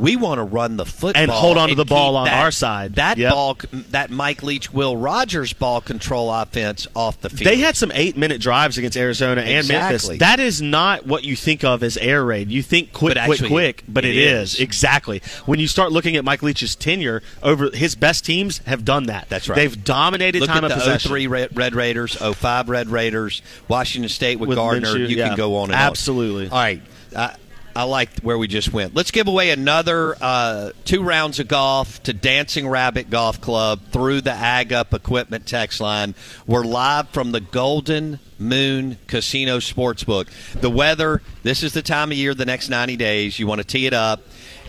we 0.00 0.16
want 0.16 0.38
to 0.38 0.44
run 0.44 0.76
the 0.76 0.86
football 0.86 1.22
And 1.22 1.30
hold 1.30 1.58
on 1.58 1.68
to 1.68 1.74
the 1.74 1.84
ball 1.84 2.16
on 2.16 2.24
that- 2.26 2.42
our 2.42 2.50
side. 2.50 2.94
That 2.96 3.18
Yep. 3.18 3.32
ball, 3.32 3.58
that 3.90 4.10
Mike 4.10 4.42
Leach, 4.42 4.72
Will 4.72 4.96
Rogers 4.96 5.52
ball 5.52 5.80
control 5.80 6.32
offense 6.32 6.86
off 6.96 7.20
the 7.20 7.28
field. 7.30 7.46
They 7.46 7.56
had 7.56 7.76
some 7.76 7.92
eight 7.94 8.16
minute 8.16 8.40
drives 8.40 8.78
against 8.78 8.96
Arizona 8.96 9.42
and 9.42 9.68
Memphis. 9.68 10.08
That 10.18 10.40
is 10.40 10.62
not 10.62 11.06
what 11.06 11.24
you 11.24 11.36
think 11.36 11.64
of 11.64 11.82
as 11.82 11.96
air 11.98 12.24
raid. 12.24 12.50
You 12.50 12.62
think 12.62 12.92
quick, 12.92 13.14
But 13.14 13.24
quick, 13.26 13.34
actually, 13.40 13.48
quick, 13.50 13.84
but 13.88 14.04
it 14.04 14.16
it 14.16 14.18
is. 14.18 14.54
is. 14.54 14.60
exactly. 14.60 15.22
When 15.46 15.60
you 15.60 15.66
start 15.68 15.92
looking 15.92 16.16
at 16.16 16.24
Mike 16.24 16.42
Leach's 16.42 16.74
tenure 16.74 17.22
over 17.42 17.70
his 17.70 17.94
best 17.94 18.24
teams 18.24 18.60
have 18.66 18.84
done 18.84 19.04
that. 19.04 19.26
That's 19.28 19.48
right. 19.48 19.56
They've 19.56 19.84
dominated 19.84 20.40
Look 20.40 20.48
time 20.48 20.58
at 20.58 20.64
of 20.64 20.70
the 20.70 20.74
possession. 20.76 21.08
03 21.10 21.26
Red, 21.26 21.56
Red 21.56 21.74
Raiders, 21.74 22.16
05 22.16 22.68
Red 22.68 22.88
Raiders, 22.88 23.42
Washington 23.68 24.08
State 24.08 24.38
with, 24.40 24.48
With 24.48 24.56
Gardner. 24.56 24.88
Minshew, 24.88 25.08
you 25.10 25.16
yeah. 25.16 25.28
can 25.28 25.36
go 25.36 25.56
on 25.58 25.64
and 25.70 25.74
Absolutely. 25.74 26.46
on. 26.46 26.52
All 26.52 26.58
right. 26.58 26.82
I, 27.16 27.34
I 27.74 27.84
like 27.84 28.20
where 28.20 28.36
we 28.36 28.48
just 28.48 28.72
went. 28.72 28.94
Let's 28.94 29.12
give 29.12 29.28
away 29.28 29.50
another 29.50 30.16
uh, 30.20 30.72
two 30.84 31.02
rounds 31.02 31.38
of 31.38 31.46
golf 31.46 32.02
to 32.02 32.12
Dancing 32.12 32.66
Rabbit 32.66 33.10
Golf 33.10 33.40
Club 33.40 33.80
through 33.92 34.22
the 34.22 34.32
Ag 34.32 34.72
Up 34.72 34.92
Equipment 34.92 35.46
text 35.46 35.80
line. 35.80 36.14
We're 36.46 36.64
live 36.64 37.10
from 37.10 37.30
the 37.30 37.40
Golden 37.40 38.18
Moon 38.38 38.98
Casino 39.06 39.58
Sportsbook. 39.58 40.28
The 40.60 40.70
weather, 40.70 41.22
this 41.44 41.62
is 41.62 41.72
the 41.72 41.82
time 41.82 42.10
of 42.10 42.18
year, 42.18 42.34
the 42.34 42.44
next 42.44 42.70
90 42.70 42.96
days. 42.96 43.38
You 43.38 43.46
want 43.46 43.60
to 43.60 43.66
tee 43.66 43.86
it 43.86 43.94
up, 43.94 44.22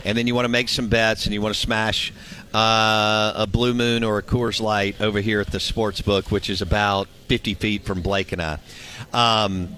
and 0.04 0.16
then 0.16 0.28
you 0.28 0.34
want 0.34 0.44
to 0.44 0.50
make 0.50 0.68
some 0.68 0.88
bets, 0.88 1.24
and 1.24 1.34
you 1.34 1.42
want 1.42 1.54
to 1.54 1.60
smash 1.60 2.12
uh, 2.54 3.32
a 3.34 3.48
Blue 3.50 3.74
Moon 3.74 4.04
or 4.04 4.18
a 4.18 4.22
Coors 4.22 4.60
Light 4.60 5.00
over 5.00 5.20
here 5.20 5.40
at 5.40 5.50
the 5.50 5.58
Sportsbook, 5.58 6.30
which 6.30 6.48
is 6.48 6.62
about 6.62 7.08
50 7.26 7.54
feet 7.54 7.84
from 7.84 8.00
Blake 8.00 8.30
and 8.30 8.42
I. 8.42 8.58
Um, 9.12 9.76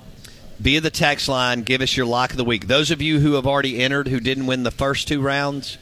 via 0.59 0.81
the 0.81 0.91
text 0.91 1.29
line, 1.29 1.63
give 1.63 1.81
us 1.81 1.97
your 1.97 2.07
lock 2.07 2.31
of 2.31 2.37
the 2.37 2.45
week. 2.45 2.67
Those 2.67 2.91
of 2.91 3.03
you 3.03 3.21
who 3.21 3.35
have 3.35 3.47
already 3.47 3.81
entered 3.81 4.09
who 4.09 4.21
didn't 4.21 4.47
win 4.47 4.63
the 4.63 4.71
first 4.71 5.09
two 5.09 5.21
rounds, 5.21 5.79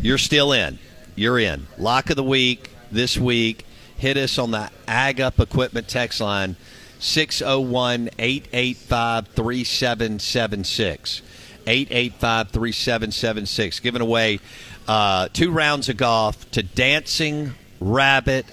you're 0.00 0.18
still 0.18 0.52
in. 0.52 0.78
You're 1.16 1.38
in. 1.38 1.66
Lock 1.78 2.10
of 2.10 2.16
the 2.16 2.24
week 2.24 2.70
this 2.90 3.16
week. 3.16 3.64
Hit 3.96 4.16
us 4.16 4.38
on 4.38 4.50
the 4.50 4.70
Ag 4.88 5.20
Up 5.20 5.38
Equipment 5.38 5.88
text 5.88 6.20
line 6.20 6.56
601 6.98 8.10
885 8.18 9.28
3776. 9.28 11.22
885 11.66 12.50
3776. 12.50 13.80
Giving 13.80 14.02
away 14.02 14.40
uh, 14.88 15.28
two 15.32 15.50
rounds 15.50 15.88
of 15.88 15.96
golf 15.96 16.50
to 16.52 16.62
Dancing 16.62 17.54
Rabbit 17.80 18.46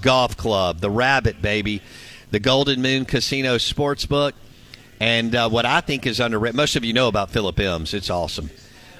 Golf 0.00 0.36
Club. 0.36 0.80
The 0.80 0.90
Rabbit, 0.90 1.40
baby. 1.40 1.80
The 2.30 2.40
Golden 2.40 2.82
Moon 2.82 3.04
Casino 3.04 3.56
Sportsbook. 3.56 4.32
And 5.02 5.34
uh, 5.34 5.48
what 5.48 5.66
I 5.66 5.80
think 5.80 6.06
is 6.06 6.20
underrated, 6.20 6.54
most 6.54 6.76
of 6.76 6.84
you 6.84 6.92
know 6.92 7.08
about 7.08 7.28
Philip 7.28 7.58
M's. 7.58 7.92
It's 7.92 8.08
awesome. 8.08 8.50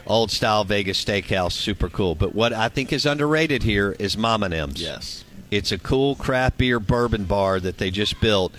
Old 0.04 0.32
style 0.32 0.64
Vegas 0.64 1.02
steakhouse, 1.02 1.52
super 1.52 1.88
cool. 1.88 2.16
But 2.16 2.34
what 2.34 2.52
I 2.52 2.68
think 2.68 2.92
is 2.92 3.06
underrated 3.06 3.62
here 3.62 3.94
is 4.00 4.16
Mama 4.16 4.48
M's. 4.48 4.82
Yes. 4.82 5.22
It's 5.52 5.70
a 5.70 5.78
cool 5.78 6.16
craft 6.16 6.58
beer 6.58 6.80
bourbon 6.80 7.26
bar 7.26 7.60
that 7.60 7.78
they 7.78 7.92
just 7.92 8.20
built, 8.20 8.52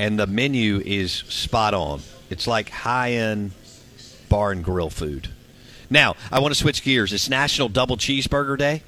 and 0.00 0.18
the 0.18 0.26
menu 0.26 0.82
is 0.84 1.12
spot 1.12 1.72
on. 1.72 2.00
It's 2.30 2.48
like 2.48 2.70
high 2.70 3.12
end 3.12 3.52
bar 4.28 4.50
and 4.50 4.64
grill 4.64 4.90
food. 4.90 5.28
Now, 5.88 6.16
I 6.32 6.40
want 6.40 6.52
to 6.52 6.60
switch 6.60 6.82
gears. 6.82 7.12
It's 7.12 7.28
National 7.28 7.68
Double 7.68 7.96
Cheeseburger 7.96 8.58
Day, 8.58 8.82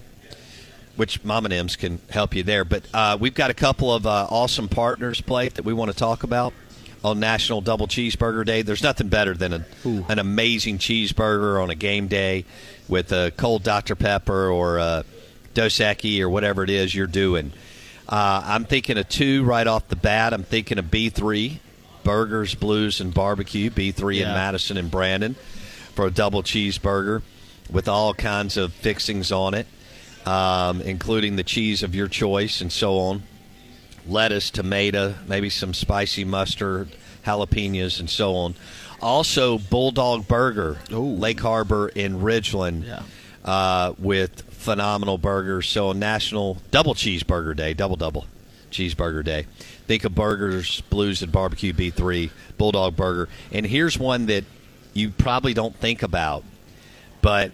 which 0.97 1.23
Mama 1.23 1.51
M's 1.51 1.77
can 1.77 2.01
help 2.11 2.35
you 2.35 2.43
there. 2.43 2.65
But 2.65 2.83
uh, 2.93 3.19
we've 3.21 3.35
got 3.35 3.51
a 3.51 3.55
couple 3.55 3.95
of 3.95 4.05
uh, 4.05 4.27
awesome 4.31 4.67
partners, 4.67 5.21
Blake, 5.21 5.55
that 5.55 5.65
we 5.65 5.73
want 5.73 5.93
to 5.93 5.97
talk 5.97 6.25
about 6.25 6.53
on 7.03 7.21
National 7.21 7.61
Double 7.61 7.87
Cheeseburger 7.87 8.45
Day. 8.45 8.63
There's 8.63 8.83
nothing 8.83 9.09
better 9.09 9.35
than 9.35 9.53
a, 9.53 9.65
an 10.09 10.19
amazing 10.19 10.79
cheeseburger 10.79 11.63
on 11.63 11.71
a 11.71 11.75
game 11.75 12.09
day 12.09 12.45
with 12.89 13.13
a 13.13 13.33
cold 13.37 13.63
Dr. 13.63 13.95
Pepper 13.95 14.51
or 14.51 14.79
a 14.79 15.05
Dos 15.55 15.79
Equis 15.79 16.21
or 16.21 16.29
whatever 16.29 16.63
it 16.63 16.71
is 16.71 16.95
you're 16.95 17.07
doing. 17.07 17.53
Uh, 18.09 18.43
I'm 18.45 18.65
thinking 18.65 18.99
a 18.99 19.05
two 19.05 19.45
right 19.45 19.67
off 19.67 19.89
the 19.89 19.97
bat. 19.97 20.35
I'm 20.35 20.43
thinking 20.43 20.79
of 20.79 20.87
B3, 20.87 21.59
Burgers, 22.03 22.55
Blues, 22.55 23.01
and 23.01 23.15
Barbecue, 23.15 23.71
B3 23.71 24.23
in 24.23 24.29
Madison 24.29 24.77
and 24.77 24.91
Brandon 24.91 25.35
for 25.95 26.07
a 26.07 26.11
double 26.11 26.43
cheeseburger 26.43 27.23
with 27.71 27.89
all 27.89 28.13
kinds 28.15 28.57
of 28.57 28.73
fixings 28.73 29.31
on 29.31 29.55
it, 29.55 29.67
um, 30.27 30.81
including 30.83 31.37
the 31.37 31.45
cheese 31.45 31.83
of 31.83 31.95
your 31.95 32.09
choice 32.09 32.61
and 32.61 32.73
so 32.73 32.99
on 32.99 33.23
lettuce, 34.11 34.51
tomato, 34.51 35.15
maybe 35.27 35.49
some 35.51 35.73
spicy 35.75 36.25
mustard, 36.25 36.89
jalapenos, 37.25 38.01
and 38.01 38.11
so 38.11 38.35
on. 38.35 38.55
Also, 39.01 39.59
Bulldog 39.59 40.29
Burger, 40.29 40.79
Lake 40.91 41.41
Harbor 41.41 41.89
in 41.89 42.21
Ridgeland, 42.21 42.85
Yeah. 42.87 43.03
uh, 43.45 43.95
with 43.99 44.43
phenomenal 44.53 45.17
burgers. 45.17 45.69
So, 45.69 45.93
National 45.93 46.59
Double 46.71 46.95
Cheeseburger 46.95 47.57
Day, 47.57 47.73
double 47.73 47.97
double 47.97 48.27
cheeseburger 48.71 49.25
day. 49.25 49.47
Think 49.89 50.05
of 50.05 50.15
burgers, 50.15 50.81
blues, 50.83 51.23
and 51.23 51.33
barbecue 51.33 51.73
B3, 51.73 52.31
Bulldog 52.57 52.95
Burger. 52.95 53.29
And 53.51 53.67
here's 53.67 53.99
one 53.99 54.27
that 54.27 54.45
you 54.95 55.11
probably 55.11 55.55
don't 55.55 55.75
think 55.75 56.03
about, 56.05 56.45
but 57.21 57.51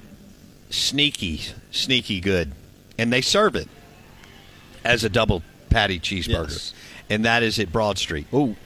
sneaky, 0.69 1.40
sneaky 1.71 2.21
good. 2.21 2.53
And 2.99 3.11
they 3.12 3.23
serve 3.23 3.57
it 3.57 3.69
as 4.85 5.05
a 5.05 5.09
double 5.09 5.42
patty 5.70 6.00
cheeseburger. 6.00 6.50
Yes. 6.50 6.74
And 7.09 7.24
that 7.24 7.42
is 7.42 7.59
at 7.59 7.72
Broad 7.72 7.98
Street. 7.98 8.26
Ooh. 8.35 8.57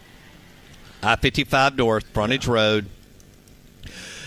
I 1.02 1.16
55 1.16 1.76
North, 1.76 2.06
Frontage 2.08 2.46
Road. 2.46 2.86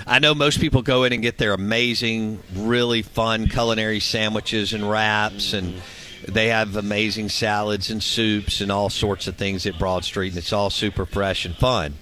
I 0.06 0.20
know 0.20 0.36
most 0.36 0.60
people 0.60 0.82
go 0.82 1.04
in 1.04 1.14
and 1.14 1.22
get 1.22 1.38
their 1.38 1.54
amazing, 1.54 2.40
really 2.54 3.04
fun 3.04 3.48
culinary 3.48 4.00
sandwiches 4.00 4.74
and 4.74 4.90
wraps, 4.90 5.54
and 5.54 5.76
mm-hmm. 5.76 6.32
they 6.34 6.48
have 6.48 6.76
amazing 6.76 7.30
salads 7.30 7.90
and 7.90 8.04
soups 8.04 8.60
and 8.60 8.72
all 8.72 8.90
sorts 8.90 9.28
of 9.28 9.38
things 9.38 9.66
at 9.66 9.80
Broad 9.80 10.04
Street, 10.04 10.30
and 10.30 10.38
it's 10.38 10.52
all 10.52 10.70
super 10.70 11.06
fresh 11.06 11.46
and 11.46 11.56
fun. 11.56 11.94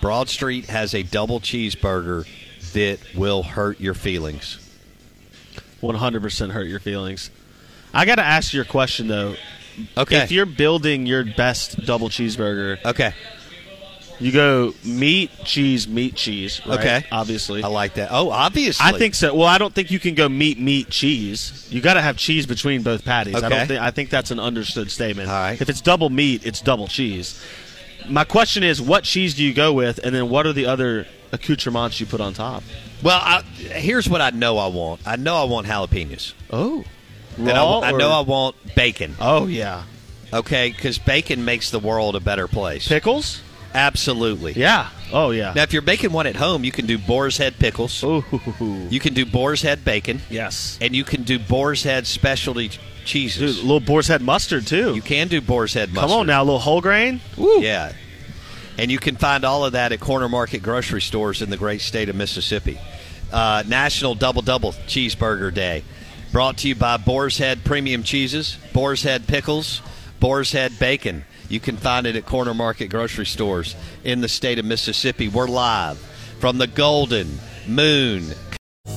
Broad 0.00 0.28
Street 0.28 0.66
has 0.66 0.94
a 0.94 1.02
double 1.02 1.38
cheeseburger 1.38 2.26
that 2.72 2.98
will 3.14 3.42
hurt 3.42 3.80
your 3.80 3.94
feelings. 3.94 4.58
100% 5.82 6.50
hurt 6.50 6.66
your 6.66 6.80
feelings. 6.80 7.30
I 7.94 8.04
got 8.04 8.16
to 8.16 8.24
ask 8.24 8.52
you 8.52 8.60
a 8.60 8.64
question 8.64 9.08
though. 9.08 9.36
Okay. 9.96 10.18
If 10.22 10.30
you're 10.32 10.46
building 10.46 11.06
your 11.06 11.24
best 11.24 11.84
double 11.84 12.08
cheeseburger, 12.08 12.78
Okay. 12.84 13.12
you 14.20 14.32
go 14.32 14.74
meat, 14.84 15.30
cheese, 15.44 15.86
meat, 15.86 16.14
cheese. 16.16 16.60
Right? 16.66 16.78
Okay. 16.80 17.04
Obviously. 17.12 17.62
I 17.62 17.68
like 17.68 17.94
that. 17.94 18.08
Oh, 18.10 18.30
obviously. 18.30 18.84
I 18.84 18.92
think 18.98 19.14
so. 19.14 19.34
Well, 19.34 19.46
I 19.46 19.58
don't 19.58 19.74
think 19.74 19.90
you 19.90 19.98
can 20.00 20.14
go 20.14 20.28
meat, 20.28 20.58
meat, 20.58 20.90
cheese. 20.90 21.66
You 21.70 21.80
got 21.80 21.94
to 21.94 22.00
have 22.02 22.16
cheese 22.16 22.46
between 22.46 22.82
both 22.82 23.04
patties. 23.04 23.34
I 23.34 23.38
Okay. 23.38 23.48
don't 23.48 23.66
think. 23.68 23.80
I 23.80 23.90
think 23.90 24.10
that's 24.10 24.30
an 24.30 24.40
understood 24.40 24.90
statement. 24.90 25.28
All 25.28 25.34
right. 25.40 25.60
If 25.60 25.68
it's 25.68 25.80
double 25.80 26.10
meat, 26.10 26.44
it's 26.46 26.60
double 26.60 26.88
cheese. 26.88 27.40
My 28.08 28.24
question 28.24 28.62
is, 28.62 28.80
what 28.80 29.04
cheese 29.04 29.34
do 29.34 29.44
you 29.44 29.52
go 29.52 29.72
with, 29.72 29.98
and 30.02 30.14
then 30.14 30.28
what 30.30 30.46
are 30.46 30.52
the 30.52 30.66
other 30.66 31.06
accoutrements 31.32 32.00
you 32.00 32.06
put 32.06 32.20
on 32.22 32.32
top? 32.32 32.62
Well, 33.02 33.20
I, 33.22 33.42
here's 33.42 34.08
what 34.08 34.20
I 34.22 34.30
know 34.30 34.56
I 34.56 34.66
want. 34.68 35.02
I 35.06 35.16
know 35.16 35.36
I 35.36 35.44
want 35.44 35.66
jalapenos. 35.66 36.32
Oh, 36.50 36.84
And 37.38 37.50
I, 37.50 37.62
raw. 37.62 37.80
I 37.80 37.92
know 37.92 38.10
I 38.10 38.20
want 38.20 38.56
bacon. 38.74 39.14
Oh 39.20 39.46
yeah. 39.46 39.84
Okay, 40.32 40.70
because 40.70 40.98
bacon 40.98 41.44
makes 41.44 41.70
the 41.70 41.78
world 41.78 42.14
a 42.16 42.20
better 42.20 42.48
place. 42.48 42.86
Pickles. 42.88 43.40
Absolutely. 43.74 44.52
Yeah. 44.54 44.88
Oh 45.12 45.30
yeah. 45.30 45.52
Now, 45.54 45.62
if 45.62 45.72
you're 45.72 45.82
making 45.82 46.12
one 46.12 46.26
at 46.26 46.36
home, 46.36 46.64
you 46.64 46.72
can 46.72 46.86
do 46.86 46.98
boar's 46.98 47.36
head 47.38 47.58
pickles. 47.58 48.02
Ooh. 48.04 48.24
You 48.90 48.98
can 49.00 49.14
do 49.14 49.24
boar's 49.24 49.62
head 49.62 49.84
bacon. 49.84 50.20
Yes. 50.30 50.78
And 50.80 50.94
you 50.96 51.04
can 51.04 51.22
do 51.22 51.38
boar's 51.38 51.82
head 51.82 52.06
specialty 52.06 52.68
ch- 52.70 52.72
Dude, 52.78 53.06
cheeses. 53.06 53.58
a 53.58 53.62
little 53.62 53.80
boar's 53.80 54.08
head 54.08 54.20
mustard 54.20 54.66
too. 54.66 54.94
you 54.94 55.00
can 55.02 55.28
do 55.28 55.40
boar's 55.40 55.72
head 55.74 55.92
mustard. 55.92 56.10
Come 56.10 56.20
on 56.20 56.26
now, 56.26 56.42
a 56.42 56.44
little 56.44 56.58
whole 56.58 56.80
grain. 56.80 57.20
Woo. 57.36 57.60
Yeah. 57.62 57.92
And 58.76 58.90
you 58.90 58.98
can 58.98 59.16
find 59.16 59.44
all 59.44 59.64
of 59.64 59.72
that 59.72 59.92
at 59.92 60.00
corner 60.00 60.28
market 60.28 60.62
grocery 60.62 61.00
stores 61.00 61.40
in 61.42 61.50
the 61.50 61.56
great 61.56 61.80
state 61.80 62.08
of 62.08 62.16
Mississippi. 62.16 62.78
Uh, 63.32 63.62
National 63.66 64.14
Double 64.14 64.40
Double 64.42 64.72
Cheeseburger 64.72 65.52
Day. 65.52 65.84
Brought 66.32 66.58
to 66.58 66.68
you 66.68 66.74
by 66.74 66.98
Boar's 66.98 67.38
Head 67.38 67.64
Premium 67.64 68.02
Cheeses, 68.02 68.58
Boar's 68.74 69.02
Head 69.02 69.26
Pickles, 69.26 69.80
Boar's 70.20 70.52
Head 70.52 70.78
Bacon. 70.78 71.24
You 71.48 71.58
can 71.58 71.78
find 71.78 72.06
it 72.06 72.16
at 72.16 72.26
corner 72.26 72.52
market 72.52 72.88
grocery 72.88 73.24
stores 73.24 73.74
in 74.04 74.20
the 74.20 74.28
state 74.28 74.58
of 74.58 74.66
Mississippi. 74.66 75.28
We're 75.28 75.48
live 75.48 75.98
from 76.38 76.58
the 76.58 76.66
Golden 76.66 77.40
Moon 77.66 78.32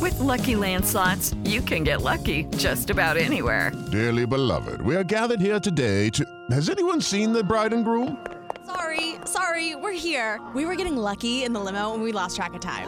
With 0.01 0.19
Lucky 0.19 0.55
Land 0.55 0.85
slots, 0.85 1.33
you 1.45 1.61
can 1.61 1.83
get 1.83 2.01
lucky 2.01 2.43
just 2.57 2.89
about 2.89 3.15
anywhere. 3.15 3.71
Dearly 3.91 4.25
beloved, 4.25 4.81
we 4.81 4.95
are 4.95 5.03
gathered 5.03 5.39
here 5.39 5.59
today 5.59 6.09
to. 6.11 6.25
Has 6.51 6.69
anyone 6.69 6.99
seen 7.01 7.31
the 7.31 7.43
bride 7.43 7.71
and 7.71 7.85
groom? 7.85 8.17
Sorry, 8.65 9.15
sorry, 9.25 9.75
we're 9.75 9.91
here. 9.93 10.39
We 10.53 10.65
were 10.65 10.75
getting 10.75 10.97
lucky 10.97 11.43
in 11.43 11.53
the 11.53 11.59
limo 11.59 11.93
and 11.93 12.03
we 12.03 12.11
lost 12.11 12.35
track 12.35 12.53
of 12.53 12.59
time. 12.61 12.87